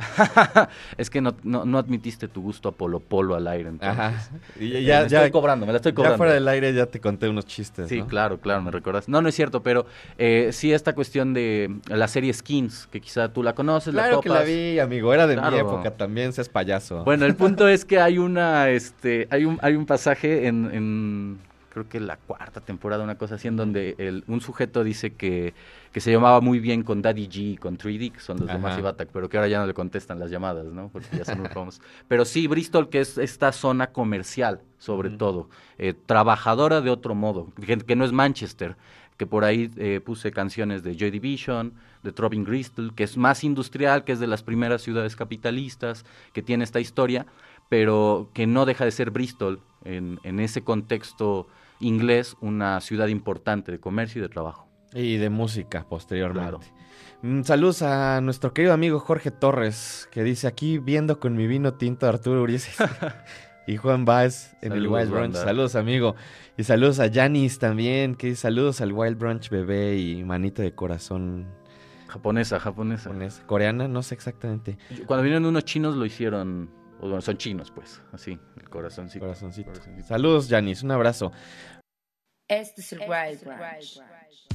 [0.98, 3.70] es que no, no, no admitiste tu gusto a Polo Polo al aire.
[3.70, 4.00] Entonces.
[4.00, 4.30] Ajá.
[4.60, 6.18] Y Eh, ya, me ya, estoy cobrando, me la estoy ya cobrando.
[6.18, 7.90] fuera del aire ya te conté unos chistes.
[7.90, 8.08] Sí, ¿no?
[8.08, 9.08] claro, claro, me recordas.
[9.08, 9.86] No, no es cierto, pero
[10.18, 14.22] eh, sí esta cuestión de la serie Skins, que quizá tú la conoces, Claro la
[14.22, 15.14] que la vi, amigo.
[15.14, 17.04] Era de mi época también, seas payaso.
[17.04, 21.40] Bueno, el punto es que hay una, este, hay un, hay un pasaje en, en,
[21.74, 25.56] creo que la cuarta temporada, una cosa así, en donde el, un sujeto dice que,
[25.92, 28.60] que se llamaba muy bien con Daddy G y con 3D, que son los Ajá.
[28.60, 30.90] Massive Attack, pero que ahora ya no le contestan las llamadas, ¿no?
[30.90, 31.82] Porque ya son muy famosos.
[32.08, 35.50] Pero sí, Bristol, que es esta zona comercial, sobre todo,
[35.80, 38.78] eh, trabajadora de otro modo, que, que no es Manchester,
[39.18, 43.44] que por ahí eh, puse canciones de Joy Division, de Throbbing Bristol, que es más
[43.44, 47.26] industrial, que es de las primeras ciudades capitalistas, que tiene esta historia,
[47.70, 51.48] pero que no deja de ser Bristol en, en ese contexto
[51.80, 54.68] inglés una ciudad importante de comercio y de trabajo.
[54.94, 56.68] Y de música posteriormente.
[57.22, 61.74] Mm, saludos a nuestro querido amigo Jorge Torres, que dice aquí viendo con mi vino
[61.74, 62.70] tinto Arturo Urias
[63.68, 65.36] y Juan Baez en el Wild Brunch.
[65.36, 66.16] Saludos, amigo.
[66.58, 70.76] Y saludos a Janis también, que dice saludos al Wild Brunch bebé y manita de
[70.76, 71.48] corazón
[72.14, 73.10] Japonesa, japonesa.
[73.10, 74.78] japonesa, coreana, no sé exactamente.
[75.08, 76.70] Cuando vinieron unos chinos lo hicieron,
[77.04, 79.26] o bueno, son chinos pues, así, el corazoncito.
[79.26, 79.72] Corazoncito.
[79.72, 80.08] Corazoncito.
[80.08, 81.34] Saludos, Janis, un abrazo.
[82.48, 84.00] Este es el Wild Brunch.
[84.00, 84.53] How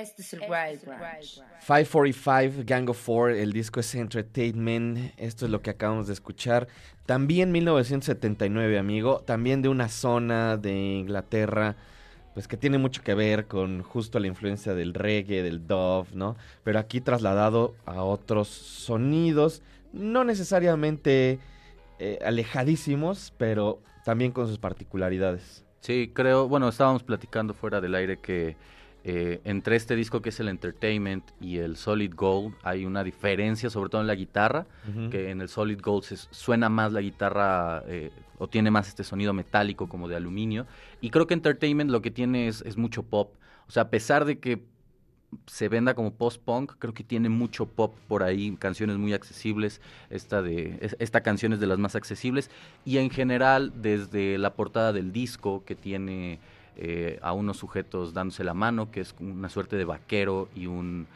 [0.00, 1.42] Este es el Wild Brunch.
[1.66, 6.68] 545, Gang of Four, el disco es Entertainment, esto es lo que acabamos de escuchar.
[7.04, 11.76] También 1979, amigo, también de una zona de Inglaterra,
[12.32, 16.34] pues que tiene mucho que ver con justo la influencia del reggae, del dove, ¿no?
[16.64, 21.40] Pero aquí trasladado a otros sonidos, no necesariamente
[21.98, 25.62] eh, alejadísimos, pero también con sus particularidades.
[25.80, 28.56] Sí, creo, bueno, estábamos platicando fuera del aire que
[29.04, 33.70] eh, entre este disco que es el Entertainment y el Solid Gold hay una diferencia,
[33.70, 34.66] sobre todo en la guitarra,
[35.10, 39.04] que en el Solid Gold se suena más la guitarra eh, o tiene más este
[39.04, 40.66] sonido metálico como de aluminio.
[41.00, 43.32] Y creo que Entertainment lo que tiene es, es mucho pop.
[43.68, 44.62] O sea, a pesar de que
[45.46, 49.80] se venda como post-punk, creo que tiene mucho pop por ahí, canciones muy accesibles,
[50.10, 52.50] esta, de, es- esta canción es de las más accesibles,
[52.84, 56.40] y en general desde la portada del disco que tiene
[56.82, 61.06] eh, a unos sujetos dándose la mano, que es una suerte de vaquero y un,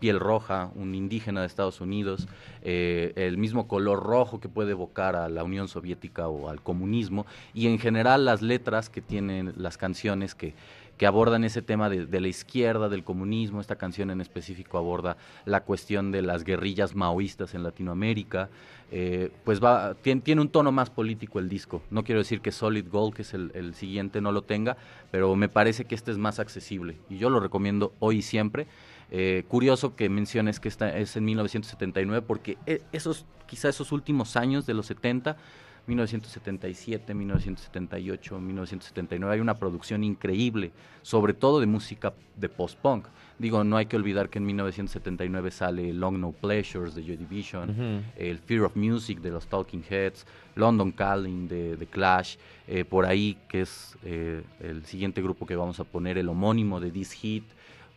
[0.00, 2.28] piel roja, un indígena de Estados Unidos,
[2.62, 7.26] eh, el mismo color rojo que puede evocar a la Unión Soviética o al comunismo,
[7.52, 10.54] y en general las letras que tienen las canciones que,
[10.96, 15.18] que abordan ese tema de, de la izquierda, del comunismo, esta canción en específico aborda
[15.44, 18.48] la cuestión de las guerrillas maoístas en Latinoamérica,
[18.94, 21.82] eh, pues va, tiene, tiene un tono más político el disco.
[21.90, 24.76] No quiero decir que Solid Gold, que es el, siguiente, no lo tenga,
[25.10, 28.66] pero me parece que este es más accesible y yo lo recomiendo hoy y siempre.
[29.10, 34.36] Eh, curioso que menciones que esta es en 1979 porque e- esos, quizá esos últimos
[34.36, 35.38] años de los 70,
[35.86, 40.70] 1977, 1978, 1979, hay una producción increíble,
[41.02, 43.06] sobre todo de música de post-punk.
[43.38, 48.04] Digo, no hay que olvidar que en 1979 sale Long No Pleasures de Joy Division,
[48.16, 52.36] el Fear of Music de los Talking Heads, London Calling de The Clash,
[52.68, 56.78] eh, por ahí que es eh, el siguiente grupo que vamos a poner, el homónimo
[56.80, 57.44] de This Hit,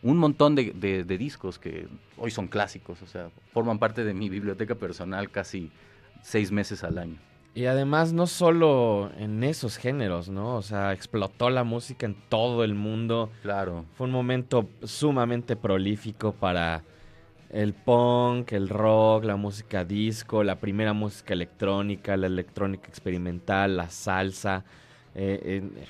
[0.02, 4.12] un montón de, de- de discos que hoy son clásicos, o sea, forman parte de
[4.14, 5.70] mi biblioteca personal casi
[6.22, 7.16] seis meses al año.
[7.56, 10.56] Y además no solo en esos géneros, ¿no?
[10.56, 13.30] O sea, explotó la música en todo el mundo.
[13.40, 13.86] Claro.
[13.94, 16.82] Fue un momento sumamente prolífico para
[17.48, 23.88] el punk, el rock, la música disco, la primera música electrónica, la electrónica experimental, la
[23.88, 24.62] salsa,
[25.14, 25.86] eh, eh,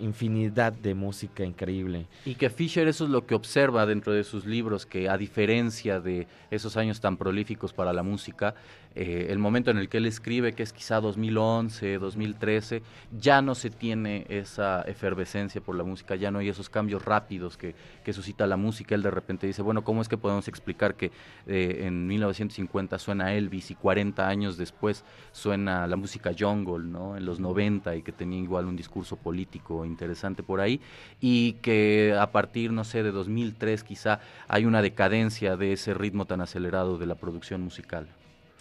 [0.00, 2.06] infinidad de música increíble.
[2.24, 6.00] Y que Fisher eso es lo que observa dentro de sus libros, que a diferencia
[6.00, 8.56] de esos años tan prolíficos para la música,
[8.94, 12.82] eh, el momento en el que él escribe, que es quizá 2011, 2013,
[13.18, 17.56] ya no se tiene esa efervescencia por la música, ya no hay esos cambios rápidos
[17.56, 17.74] que,
[18.04, 18.94] que suscita la música.
[18.94, 21.10] Él de repente dice, bueno, ¿cómo es que podemos explicar que
[21.46, 27.16] eh, en 1950 suena Elvis y 40 años después suena la música jungle, ¿no?
[27.16, 30.80] En los 90 y que tenía igual un discurso político interesante por ahí
[31.20, 36.26] y que a partir, no sé, de 2003 quizá hay una decadencia de ese ritmo
[36.26, 38.08] tan acelerado de la producción musical.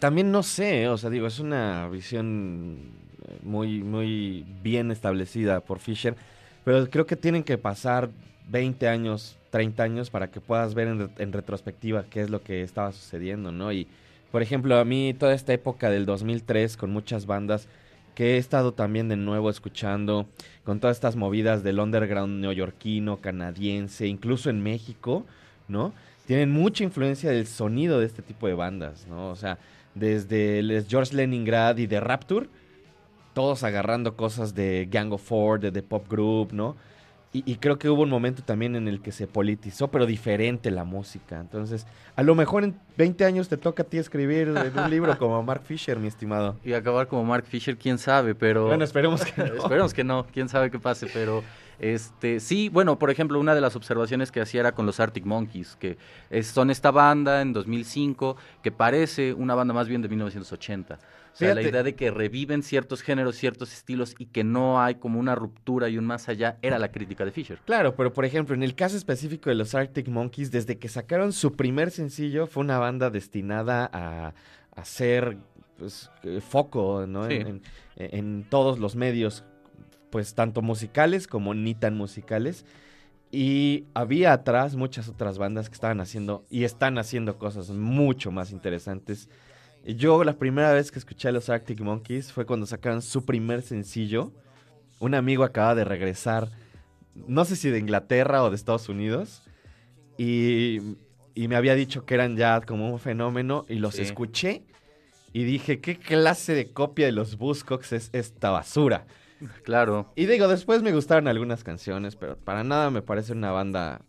[0.04, 2.92] También no sé, o sea, digo, es una visión
[3.26, 6.18] eh, muy, muy bien establecida por Fisher,
[6.66, 8.10] pero creo que tienen que pasar
[8.50, 12.64] 20 años, 30 años para que puedas ver en, en retrospectiva qué es lo que
[12.64, 13.72] estaba sucediendo, ¿no?
[13.72, 13.88] Y,
[14.30, 17.70] por ejemplo, a mí toda esta época del 2003 con muchas bandas
[18.14, 20.28] que he estado también de nuevo escuchando,
[20.66, 25.26] con todas estas movidas del underground neoyorquino, canadiense, incluso en México,
[25.70, 25.94] ¿no?
[26.28, 29.30] Tienen mucha influencia del sonido de este tipo de bandas, ¿no?
[29.30, 29.58] O sea,
[29.96, 32.48] desde el George Leningrad y de Rapture,
[33.34, 36.76] todos agarrando cosas de Gang of Four, de The Pop Group, ¿no?
[37.36, 40.70] Y, y creo que hubo un momento también en el que se politizó, pero diferente
[40.70, 41.40] la música.
[41.40, 45.42] Entonces, a lo mejor en 20 años te toca a ti escribir un libro como
[45.42, 46.58] Mark Fisher, mi estimado.
[46.64, 48.68] Y acabar como Mark Fisher, quién sabe, pero...
[48.68, 49.56] Bueno, esperemos que no.
[49.56, 51.44] Esperemos que no, quién sabe qué pase, pero
[51.80, 55.26] este sí, bueno, por ejemplo, una de las observaciones que hacía era con los Arctic
[55.26, 55.98] Monkeys, que
[56.30, 61.00] es- son esta banda en 2005 que parece una banda más bien de 1980.
[61.34, 64.96] O sea, la idea de que reviven ciertos géneros, ciertos estilos y que no hay
[64.96, 67.58] como una ruptura y un más allá era la crítica de Fisher.
[67.66, 71.34] Claro, pero por ejemplo, en el caso específico de los Arctic Monkeys, desde que sacaron
[71.34, 74.34] su primer sencillo, fue una banda destinada a,
[74.76, 75.38] a ser
[75.80, 77.28] pues, eh, foco ¿no?
[77.28, 77.34] Sí.
[77.34, 77.62] en, en-
[77.98, 79.44] en todos los medios,
[80.14, 82.66] pues tanto musicales como ni tan musicales.
[83.32, 88.52] Y había atrás muchas otras bandas que estaban haciendo y están haciendo cosas mucho más
[88.52, 89.28] interesantes.
[89.84, 93.64] Yo la primera vez que escuché a los Arctic Monkeys fue cuando sacaron su primer
[93.64, 94.32] sencillo.
[95.00, 96.52] Un amigo acaba de regresar
[97.28, 99.44] no sé si de Inglaterra o de Estados Unidos,
[100.18, 100.80] y,
[101.36, 104.02] y me había dicho que eran ya como un fenómeno, y los Sí.
[104.02, 104.64] escuché,
[105.32, 109.06] y dije, ¿qué clase de copia de los Buzzcocks es esta basura?
[109.64, 110.12] Claro.
[110.16, 114.02] Y digo, después me gustaron algunas canciones, pero para nada me parece una banda,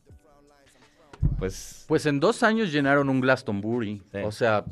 [1.38, 1.84] pues...
[1.88, 4.02] Pues en dos años llenaron un Glastonbury.
[4.12, 4.18] Sí.
[4.24, 4.64] O sea,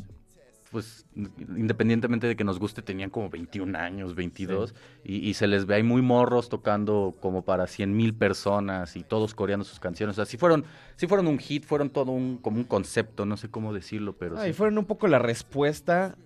[0.70, 4.74] pues independientemente de que nos guste, tenían como 21 años, 22.
[5.04, 9.02] Y, y se les ve ahí muy morros tocando como para 100 mil personas y
[9.02, 10.14] todos coreando sus canciones.
[10.14, 10.64] O sea, sí fueron,
[10.96, 14.38] sí fueron un hit, fueron todo un, como un concepto, no sé cómo decirlo, pero
[14.38, 14.50] Ah, sí.
[14.50, 16.16] y fueron un poco la respuesta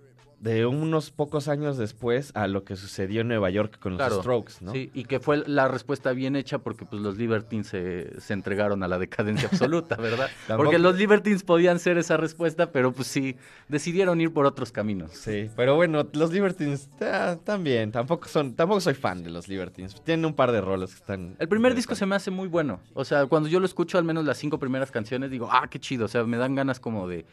[0.40, 4.54] de unos pocos años después a lo que sucedió en Nueva York con los Strokes,
[4.60, 4.72] ¿no?
[4.72, 8.82] Sí, y que fue la respuesta bien hecha porque pues los Libertines se, se entregaron
[8.82, 10.28] a la decadencia absoluta, ¿verdad?
[10.56, 13.36] Porque los Libertines podían ser esa respuesta, pero pues sí,
[13.68, 15.12] decidieron ir por otros caminos.
[15.12, 19.94] Sí, pero bueno, los Libertines ah, también, tampoco son, tampoco soy fan de los Libertines.
[20.04, 21.36] Tienen un par de roles que están.
[21.38, 22.80] El primer disco se me hace muy bueno.
[22.94, 25.78] O sea, cuando yo lo escucho, al menos las cinco primeras canciones, digo, ah, qué
[25.78, 26.04] chido.
[26.04, 27.24] O sea, me dan ganas como de,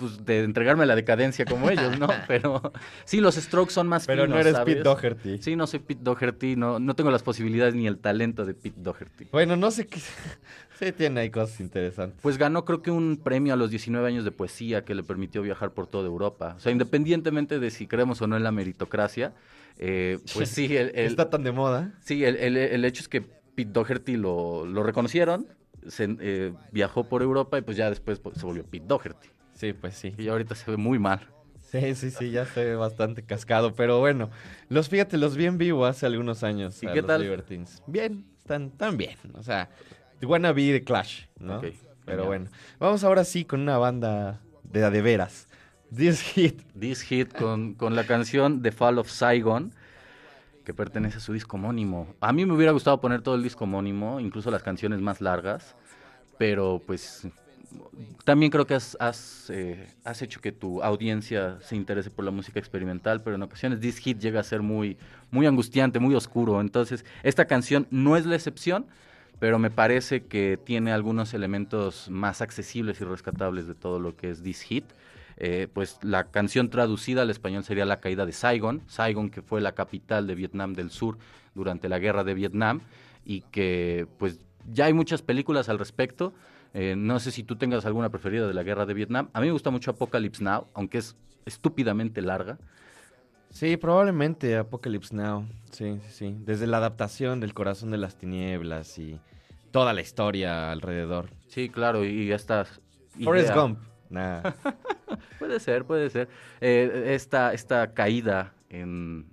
[0.00, 2.08] pues, de entregarme a la decadencia como ellos, ¿no?
[2.26, 2.72] Pero
[3.04, 4.74] sí, los Strokes son más Pero no eres ¿sabes?
[4.74, 5.38] Pete Doherty.
[5.38, 8.80] Sí, no soy Pete Doherty, no, no tengo las posibilidades ni el talento de Pete
[8.80, 9.26] Doherty.
[9.30, 10.00] Bueno, no sé qué.
[10.80, 12.18] sí, tiene ahí cosas interesantes.
[12.22, 15.42] Pues ganó creo que un premio a los 19 años de poesía que le permitió
[15.42, 16.54] viajar por toda Europa.
[16.56, 19.34] O sea, independientemente de si creemos o no en la meritocracia,
[19.78, 21.92] eh, pues sí, el, el- Está tan de moda.
[22.00, 25.46] sí el, el- el hecho es que Pete Doherty lo, lo reconocieron,
[25.86, 29.28] se, eh, viajó por Europa y pues ya después pues, se volvió Pete Doherty.
[29.60, 30.14] Sí, pues sí.
[30.16, 31.20] Y ahorita se ve muy mal.
[31.60, 33.74] Sí, sí, sí, ya se ve bastante cascado.
[33.74, 34.30] Pero bueno,
[34.70, 36.82] los fíjate, los vi en vivo hace algunos años.
[36.82, 37.20] ¿Y a qué los tal?
[37.20, 37.82] Libertines.
[37.86, 39.18] Bien, están tan bien.
[39.34, 39.68] O sea,
[40.22, 41.60] wannabe de Clash, ¿no?
[41.60, 41.74] Pero
[42.06, 42.26] genial.
[42.26, 45.46] bueno, vamos ahora sí con una banda de de veras.
[45.94, 46.62] This Hit.
[46.78, 49.74] This Hit con, con la canción The Fall of Saigon,
[50.64, 52.14] que pertenece a su disco homónimo.
[52.20, 55.76] A mí me hubiera gustado poner todo el disco homónimo, incluso las canciones más largas,
[56.38, 57.28] pero pues
[58.24, 62.30] también creo que has, has, eh, has hecho que tu audiencia se interese por la
[62.30, 64.96] música experimental, pero en ocasiones This Hit llega a ser muy,
[65.30, 66.60] muy angustiante, muy oscuro.
[66.60, 68.86] Entonces, esta canción no es la excepción,
[69.38, 74.30] pero me parece que tiene algunos elementos más accesibles y rescatables de todo lo que
[74.30, 74.84] es This Hit.
[75.42, 79.62] Eh, pues la canción traducida al español sería La caída de Saigon, Saigon que fue
[79.62, 81.16] la capital de Vietnam del Sur
[81.54, 82.82] durante la guerra de Vietnam
[83.24, 84.38] y que pues
[84.70, 86.34] ya hay muchas películas al respecto.
[86.72, 89.28] Eh, no sé si tú tengas alguna preferida de la guerra de Vietnam.
[89.32, 92.58] A mí me gusta mucho Apocalypse Now, aunque es estúpidamente larga.
[93.50, 95.46] Sí, probablemente Apocalypse Now.
[95.72, 96.36] Sí, sí, sí.
[96.44, 99.18] Desde la adaptación del Corazón de las Tinieblas y
[99.72, 101.30] toda la historia alrededor.
[101.48, 102.66] Sí, claro, y esta...
[103.22, 103.80] Forrest Gump.
[104.08, 104.42] Nah.
[105.38, 106.28] Puede ser, puede ser.
[106.60, 109.26] Eh, esta, esta caída en,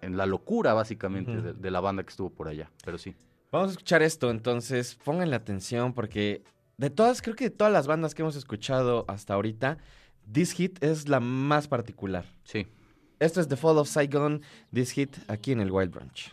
[0.00, 2.70] en la locura, básicamente, de, de la banda que estuvo por allá.
[2.84, 3.14] Pero sí.
[3.50, 6.42] Vamos a escuchar esto, entonces pónganle atención porque
[6.76, 9.78] de todas, creo que de todas las bandas que hemos escuchado hasta ahorita,
[10.30, 12.24] This Hit es la más particular.
[12.44, 12.66] Sí.
[13.20, 16.32] Esto es The Fall of Saigon, This Hit, aquí en el Wild Branch.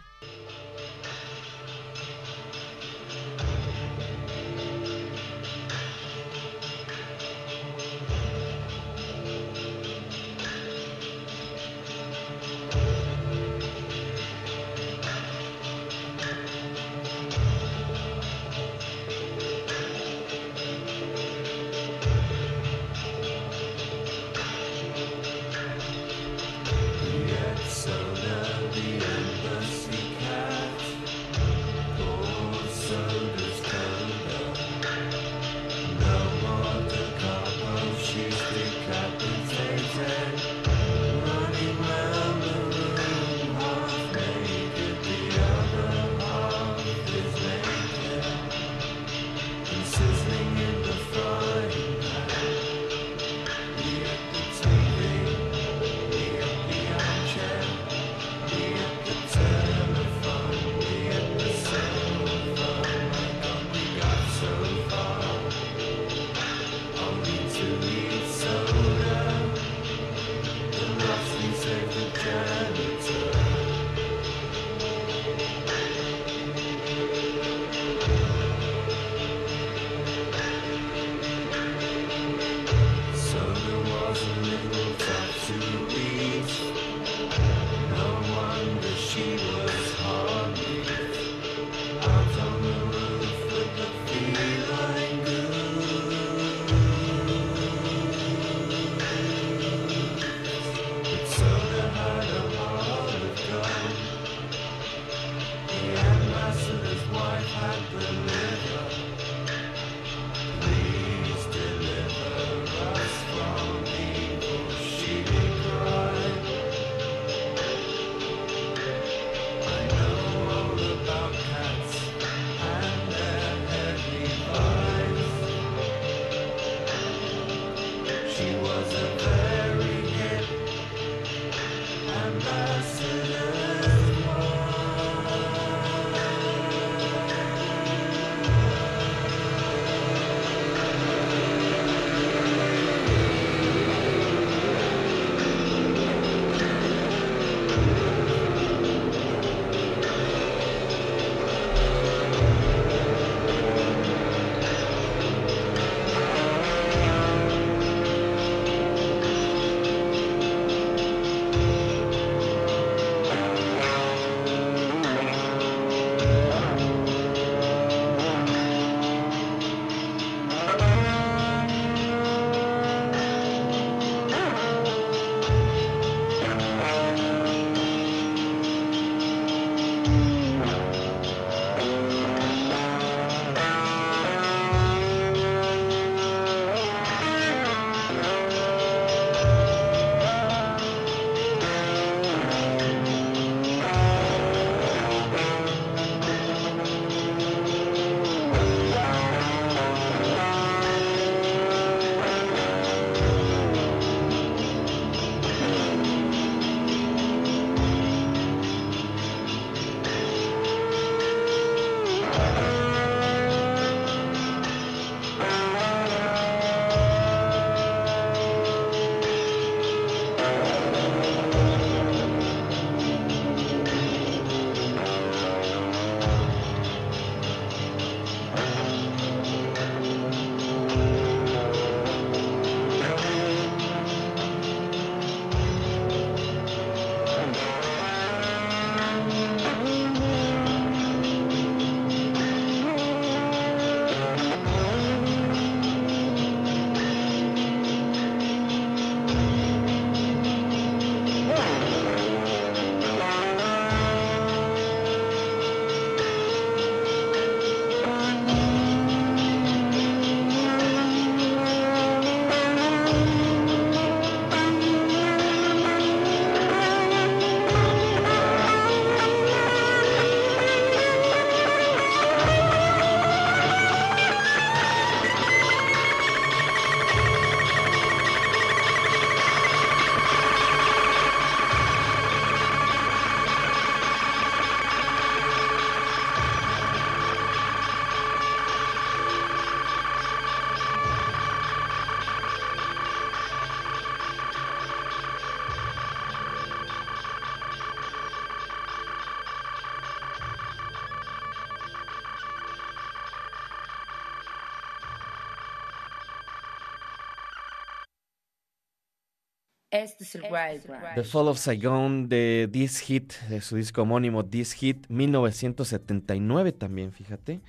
[310.03, 311.15] Es el Wild Brunch.
[311.15, 317.11] The Fall of Saigon de This Hit, de su disco homónimo This Hit, 1979 también,
[317.11, 317.59] fíjate.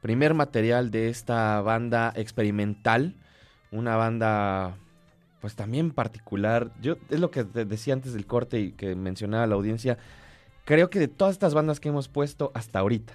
[0.00, 3.14] Primer material de esta banda experimental,
[3.70, 4.76] una banda
[5.40, 6.70] pues también particular.
[6.80, 9.98] Yo es lo que te decía antes del corte y que mencionaba la audiencia.
[10.64, 13.14] Creo que de todas estas bandas que hemos puesto hasta ahorita,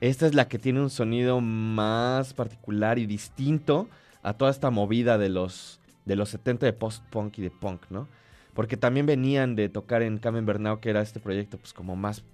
[0.00, 3.88] esta es la que tiene un sonido más particular y distinto
[4.22, 8.08] a toda esta movida de los de los 70 de post-punk y de punk, ¿no?
[8.54, 12.24] Porque también venían de tocar en Carmen Bernau, que era este proyecto pues como más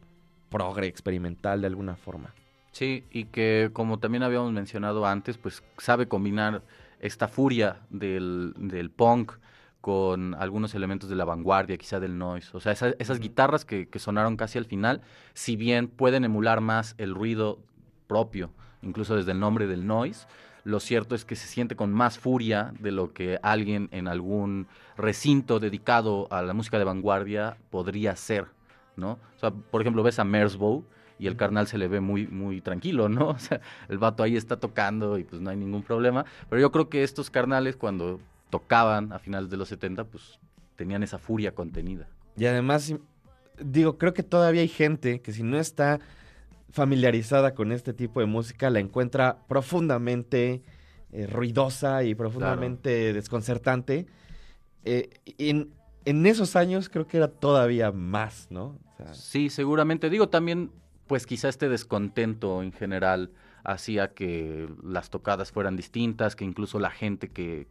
[0.51, 2.35] progre, experimental de alguna forma.
[2.73, 6.63] Sí, y que como también habíamos mencionado antes, pues sabe combinar
[7.01, 9.33] esta furia del, del punk
[9.81, 12.51] con algunos elementos de la vanguardia, quizá del noise.
[12.55, 15.01] O sea, esa- esas guitarras que, que sonaron casi al final,
[15.33, 17.61] si bien pueden emular más el ruido
[18.07, 18.51] propio,
[18.83, 20.27] incluso desde el nombre del noise,
[20.65, 24.67] lo cierto es que se siente con más furia de lo que alguien en algún
[24.97, 28.47] recinto dedicado a la música de vanguardia podría ser,
[28.97, 29.13] ¿no?
[29.37, 30.85] O sea, por ejemplo, ves a Merzbow
[31.19, 33.29] y el carnal se le ve muy, muy tranquilo, ¿no?
[33.31, 36.25] O sea, el vato ahí está tocando y pues no hay ningún problema.
[36.49, 38.21] Pero yo creo que estos carnales cuando
[38.51, 40.39] tocaban a finales de los 70, pues
[40.77, 42.09] tenían esa furia contenida.
[42.37, 42.95] Y además,
[43.59, 46.01] digo, creo que todavía hay gente que si no está
[46.71, 50.63] familiarizada con este tipo de música, la encuentra profundamente
[51.13, 54.07] eh, ruidosa y profundamente desconcertante.
[54.85, 55.71] Eh, en,
[56.05, 58.79] en esos años creo que era todavía más, ¿no?
[58.93, 60.11] O sea, Sí, seguramente.
[60.11, 60.71] Digo también,
[61.07, 63.33] pues quizá este descontento en general
[63.65, 67.67] hacía que las tocadas fueran distintas, que incluso la gente que,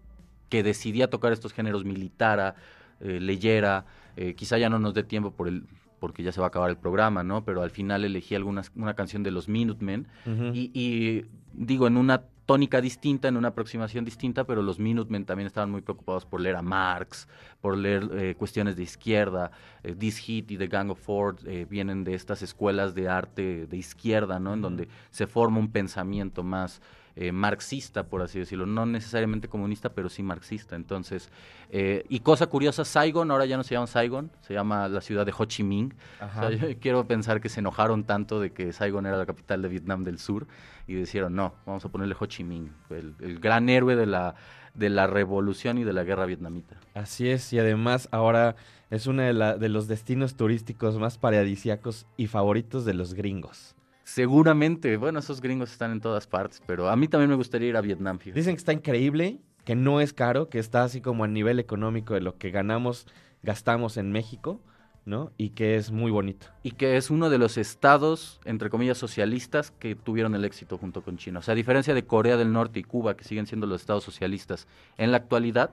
[0.49, 2.55] que decidía tocar estos géneros militara,
[2.99, 3.85] eh, leyera,
[4.17, 5.63] eh, quizá ya no nos dé tiempo por el
[5.99, 7.43] porque ya se va a acabar el programa, ¿no?
[7.43, 10.07] Pero al final elegí algunas, una canción de los Minutemen
[10.53, 15.45] y, y digo, en una tónica distinta, en una aproximación distinta, pero los Minutemen también
[15.45, 17.27] estaban muy preocupados por leer a Marx,
[17.61, 19.51] por leer eh, cuestiones de izquierda.
[19.83, 23.67] Eh, This Hit y The Gang of Four eh, vienen de estas escuelas de arte
[23.67, 24.55] de izquierda, ¿no?
[24.55, 26.81] En donde se forma un pensamiento más
[27.21, 28.65] eh, marxista, por así decirlo.
[28.65, 30.77] No necesariamente comunista, pero sí marxista.
[30.77, 31.29] Entonces,
[31.69, 35.25] eh, y cosa curiosa, Saigon ahora ya no se llama Saigon, se llama la ciudad
[35.25, 35.93] de Ho Chi Minh.
[36.21, 36.47] O Ajá.
[36.47, 39.67] sea, yo quiero pensar que se enojaron tanto de que Saigon era la capital de
[39.67, 40.47] Vietnam del Sur
[40.87, 44.35] y dijeron, no, vamos a ponerle Ho Chi Minh, el, el gran héroe de la,
[44.73, 46.77] de la revolución y de la guerra vietnamita.
[46.93, 48.55] Así es, y además ahora
[48.91, 53.75] es uno de, de los destinos turísticos más paradisíacos y favoritos de los gringos.
[54.13, 57.77] Seguramente, bueno, esos gringos están en todas partes, pero a mí también me gustaría ir
[57.77, 58.17] a Vietnam.
[58.17, 58.39] fíjate.
[58.39, 62.15] Dicen que está increíble, que no es caro, que está así como a nivel económico
[62.15, 63.05] de lo que ganamos,
[63.43, 64.61] gastamos en México,
[65.05, 65.31] ¿no?
[65.37, 66.47] Y que es muy bonito.
[66.63, 71.03] Y que es uno de los estados, entre comillas, socialistas que tuvieron el éxito junto
[71.03, 71.37] con China.
[71.37, 74.03] O sea, a diferencia de Corea del Norte y Cuba, que siguen siendo los estados
[74.03, 74.67] socialistas
[74.97, 75.69] en la actualidad,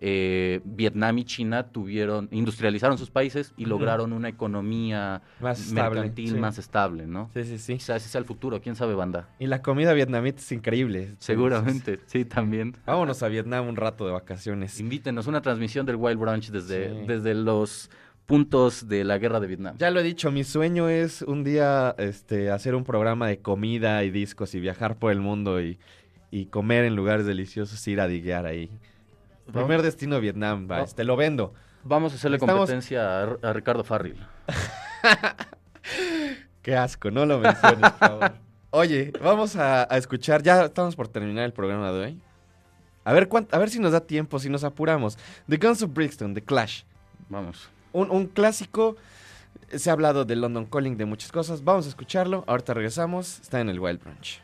[0.00, 6.28] eh, Vietnam y China tuvieron, industrializaron sus países y lograron una economía Más estable, mercantil
[6.30, 6.34] sí.
[6.36, 7.30] más estable, ¿no?
[7.34, 7.74] Sí, sí, sí.
[7.74, 9.28] Quizás ese sea el futuro, quién sabe, banda.
[9.38, 11.14] Y la comida vietnamita es increíble.
[11.18, 12.76] Seguramente, sí, también.
[12.86, 14.78] Vámonos a Vietnam un rato de vacaciones.
[14.78, 17.06] Invítenos una transmisión del Wild Brunch desde, Sí.
[17.06, 17.90] desde los
[18.26, 19.74] puntos de la guerra de Vietnam.
[19.78, 24.04] Ya lo he dicho, mi sueño es un día este, hacer un programa de comida
[24.04, 25.78] y discos y viajar por el mundo y,
[26.30, 28.70] y comer en lugares deliciosos ir a diguear ahí.
[29.52, 31.54] Primer destino Vietnam, va, este, lo vendo.
[31.84, 34.16] Vamos a hacerle Estamos- competencia a, a Ricardo Farril.
[36.62, 38.32] Qué asco, no lo menciones, por favor.
[38.70, 42.20] Oye, vamos a, a escuchar, ya estamos por terminar el programa de hoy.
[43.04, 45.16] A ver, cuánt- a ver si nos da tiempo, si nos apuramos.
[45.48, 46.82] The Guns of Brixton, The Clash.
[47.30, 47.70] Vamos.
[47.92, 48.96] Un, un clásico,
[49.74, 51.64] se ha hablado de London Calling, de muchas cosas.
[51.64, 54.42] Vamos a escucharlo, ahorita regresamos, está en el Wild Brunch.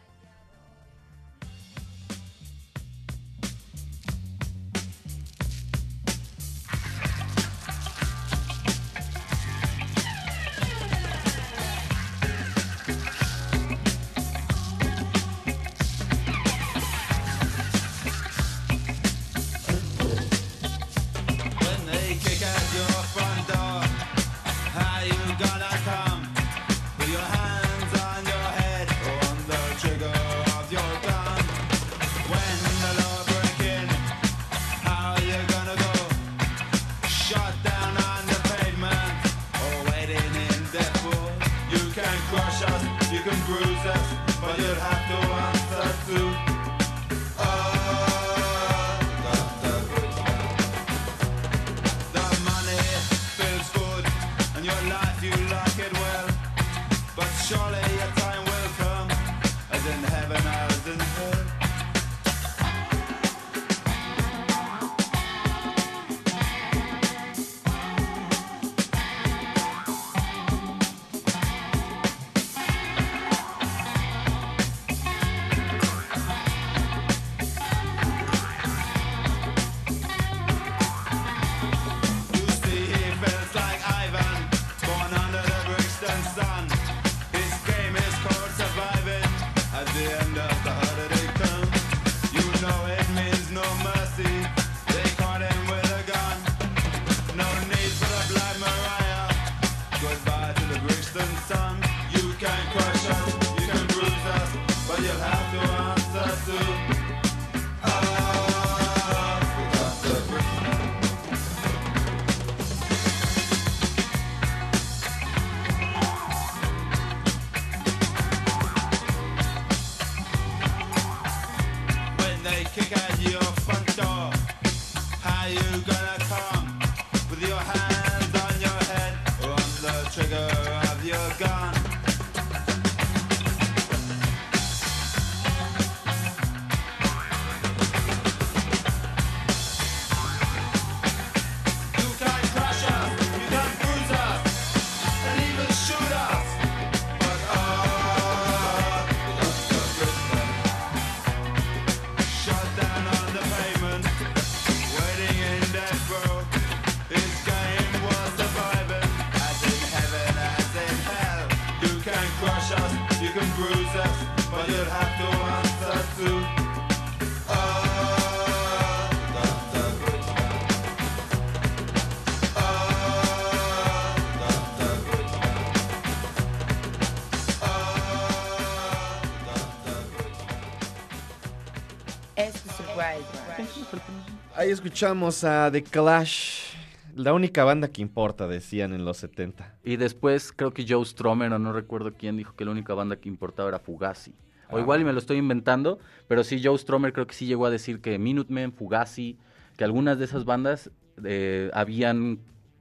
[184.56, 186.74] Ahí escuchamos a The Clash,
[187.16, 189.74] la única banda que importa, decían en los 70.
[189.84, 193.16] Y después creo que Joe Stromer, o no recuerdo quién, dijo que la única banda
[193.16, 194.32] que importaba era Fugazi.
[194.70, 194.80] O Ah.
[194.80, 195.98] igual y me lo estoy inventando,
[196.28, 199.38] pero sí Joe Stromer creo que sí llegó a decir que Minutemen, Fugazi,
[199.76, 200.90] que algunas de esas bandas
[201.24, 202.38] eh, habían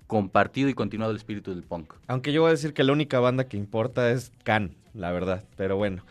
[0.07, 1.93] compartido y continuado el espíritu del punk.
[2.07, 5.43] Aunque yo voy a decir que la única banda que importa es Can, la verdad,
[5.57, 6.03] pero bueno.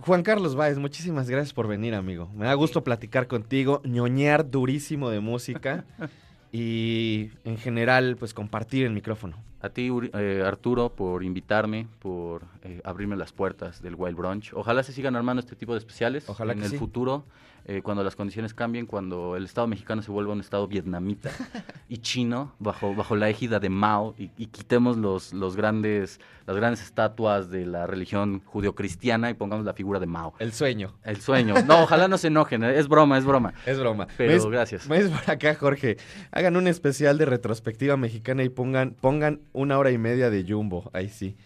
[0.00, 2.30] Juan Carlos Báez, muchísimas gracias por venir, amigo.
[2.34, 5.84] Me da gusto platicar contigo, ñoñar durísimo de música
[6.52, 9.36] y en general, pues compartir el micrófono.
[9.60, 14.52] A ti, eh, Arturo, por invitarme, por eh, abrirme las puertas del Wild Brunch.
[14.54, 16.78] Ojalá se sigan armando este tipo de especiales Ojalá en que el sí.
[16.78, 17.24] futuro,
[17.70, 21.30] eh, cuando las condiciones cambien, cuando el Estado mexicano se vuelva un Estado vietnamita
[21.90, 26.56] y chino, bajo, bajo la égida de Mao, y, y quitemos los, los grandes, las
[26.56, 30.32] grandes estatuas de la religión judio-cristiana y pongamos la figura de Mao.
[30.38, 30.94] El sueño.
[31.04, 31.56] El sueño.
[31.66, 33.52] No, ojalá no se enojen, eh, es broma, es broma.
[33.66, 34.08] Es broma.
[34.16, 34.88] Pero gracias.
[34.88, 35.98] ¿Ves por acá, Jorge?
[36.30, 40.90] Hagan un especial de retrospectiva mexicana y pongan, pongan una hora y media de Jumbo.
[40.94, 41.36] Ahí sí.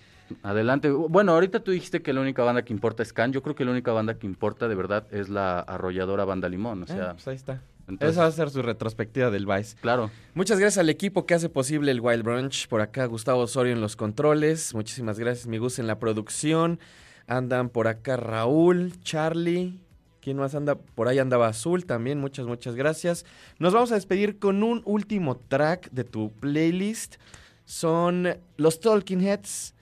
[0.42, 0.90] Adelante.
[0.90, 3.32] Bueno, ahorita tú dijiste que la única banda que importa es Can.
[3.32, 6.82] Yo creo que la única banda que importa de verdad es la arrolladora Banda Limón.
[6.82, 7.62] O sea, Ah, pues ahí está.
[7.88, 9.76] entonces, Esa va a ser su retrospectiva del Vice.
[9.80, 10.10] claro.
[10.34, 12.68] Muchas gracias al equipo que hace posible el Wild Brunch.
[12.68, 14.74] Por acá Gustavo Osorio en los controles.
[14.74, 16.78] Muchísimas gracias, mi Gus, en la producción.
[17.26, 19.80] Andan por acá Raúl, Charlie.
[20.20, 20.76] ¿Quién más anda?
[20.76, 22.18] Por ahí andaba Azul también.
[22.20, 23.24] Muchas, muchas gracias.
[23.59, 27.16] Nos vamos a despedir con un último track de tu playlist.
[27.64, 29.74] Son los Talking Heads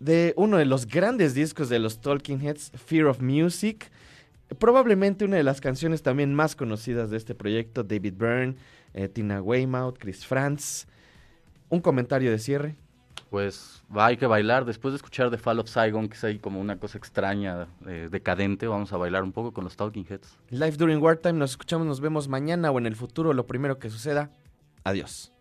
[0.00, 3.90] de uno de los grandes discos de los Talking Heads, Fear of Music.
[4.58, 8.56] Probablemente una de las canciones también más conocidas de este proyecto, David Byrne,
[8.92, 10.86] eh, Tina Weymouth, Chris Franz.
[11.68, 12.76] Un comentario de cierre.
[13.30, 14.64] Pues va, hay que bailar.
[14.64, 18.08] Después de escuchar The Fall of Saigon, que es ahí como una cosa extraña, eh,
[18.10, 20.38] decadente, vamos a bailar un poco con los Talking Heads.
[20.50, 23.90] Live During Wartime, nos escuchamos, nos vemos mañana o en el futuro, lo primero que
[23.90, 24.30] suceda.
[24.84, 25.33] Adiós.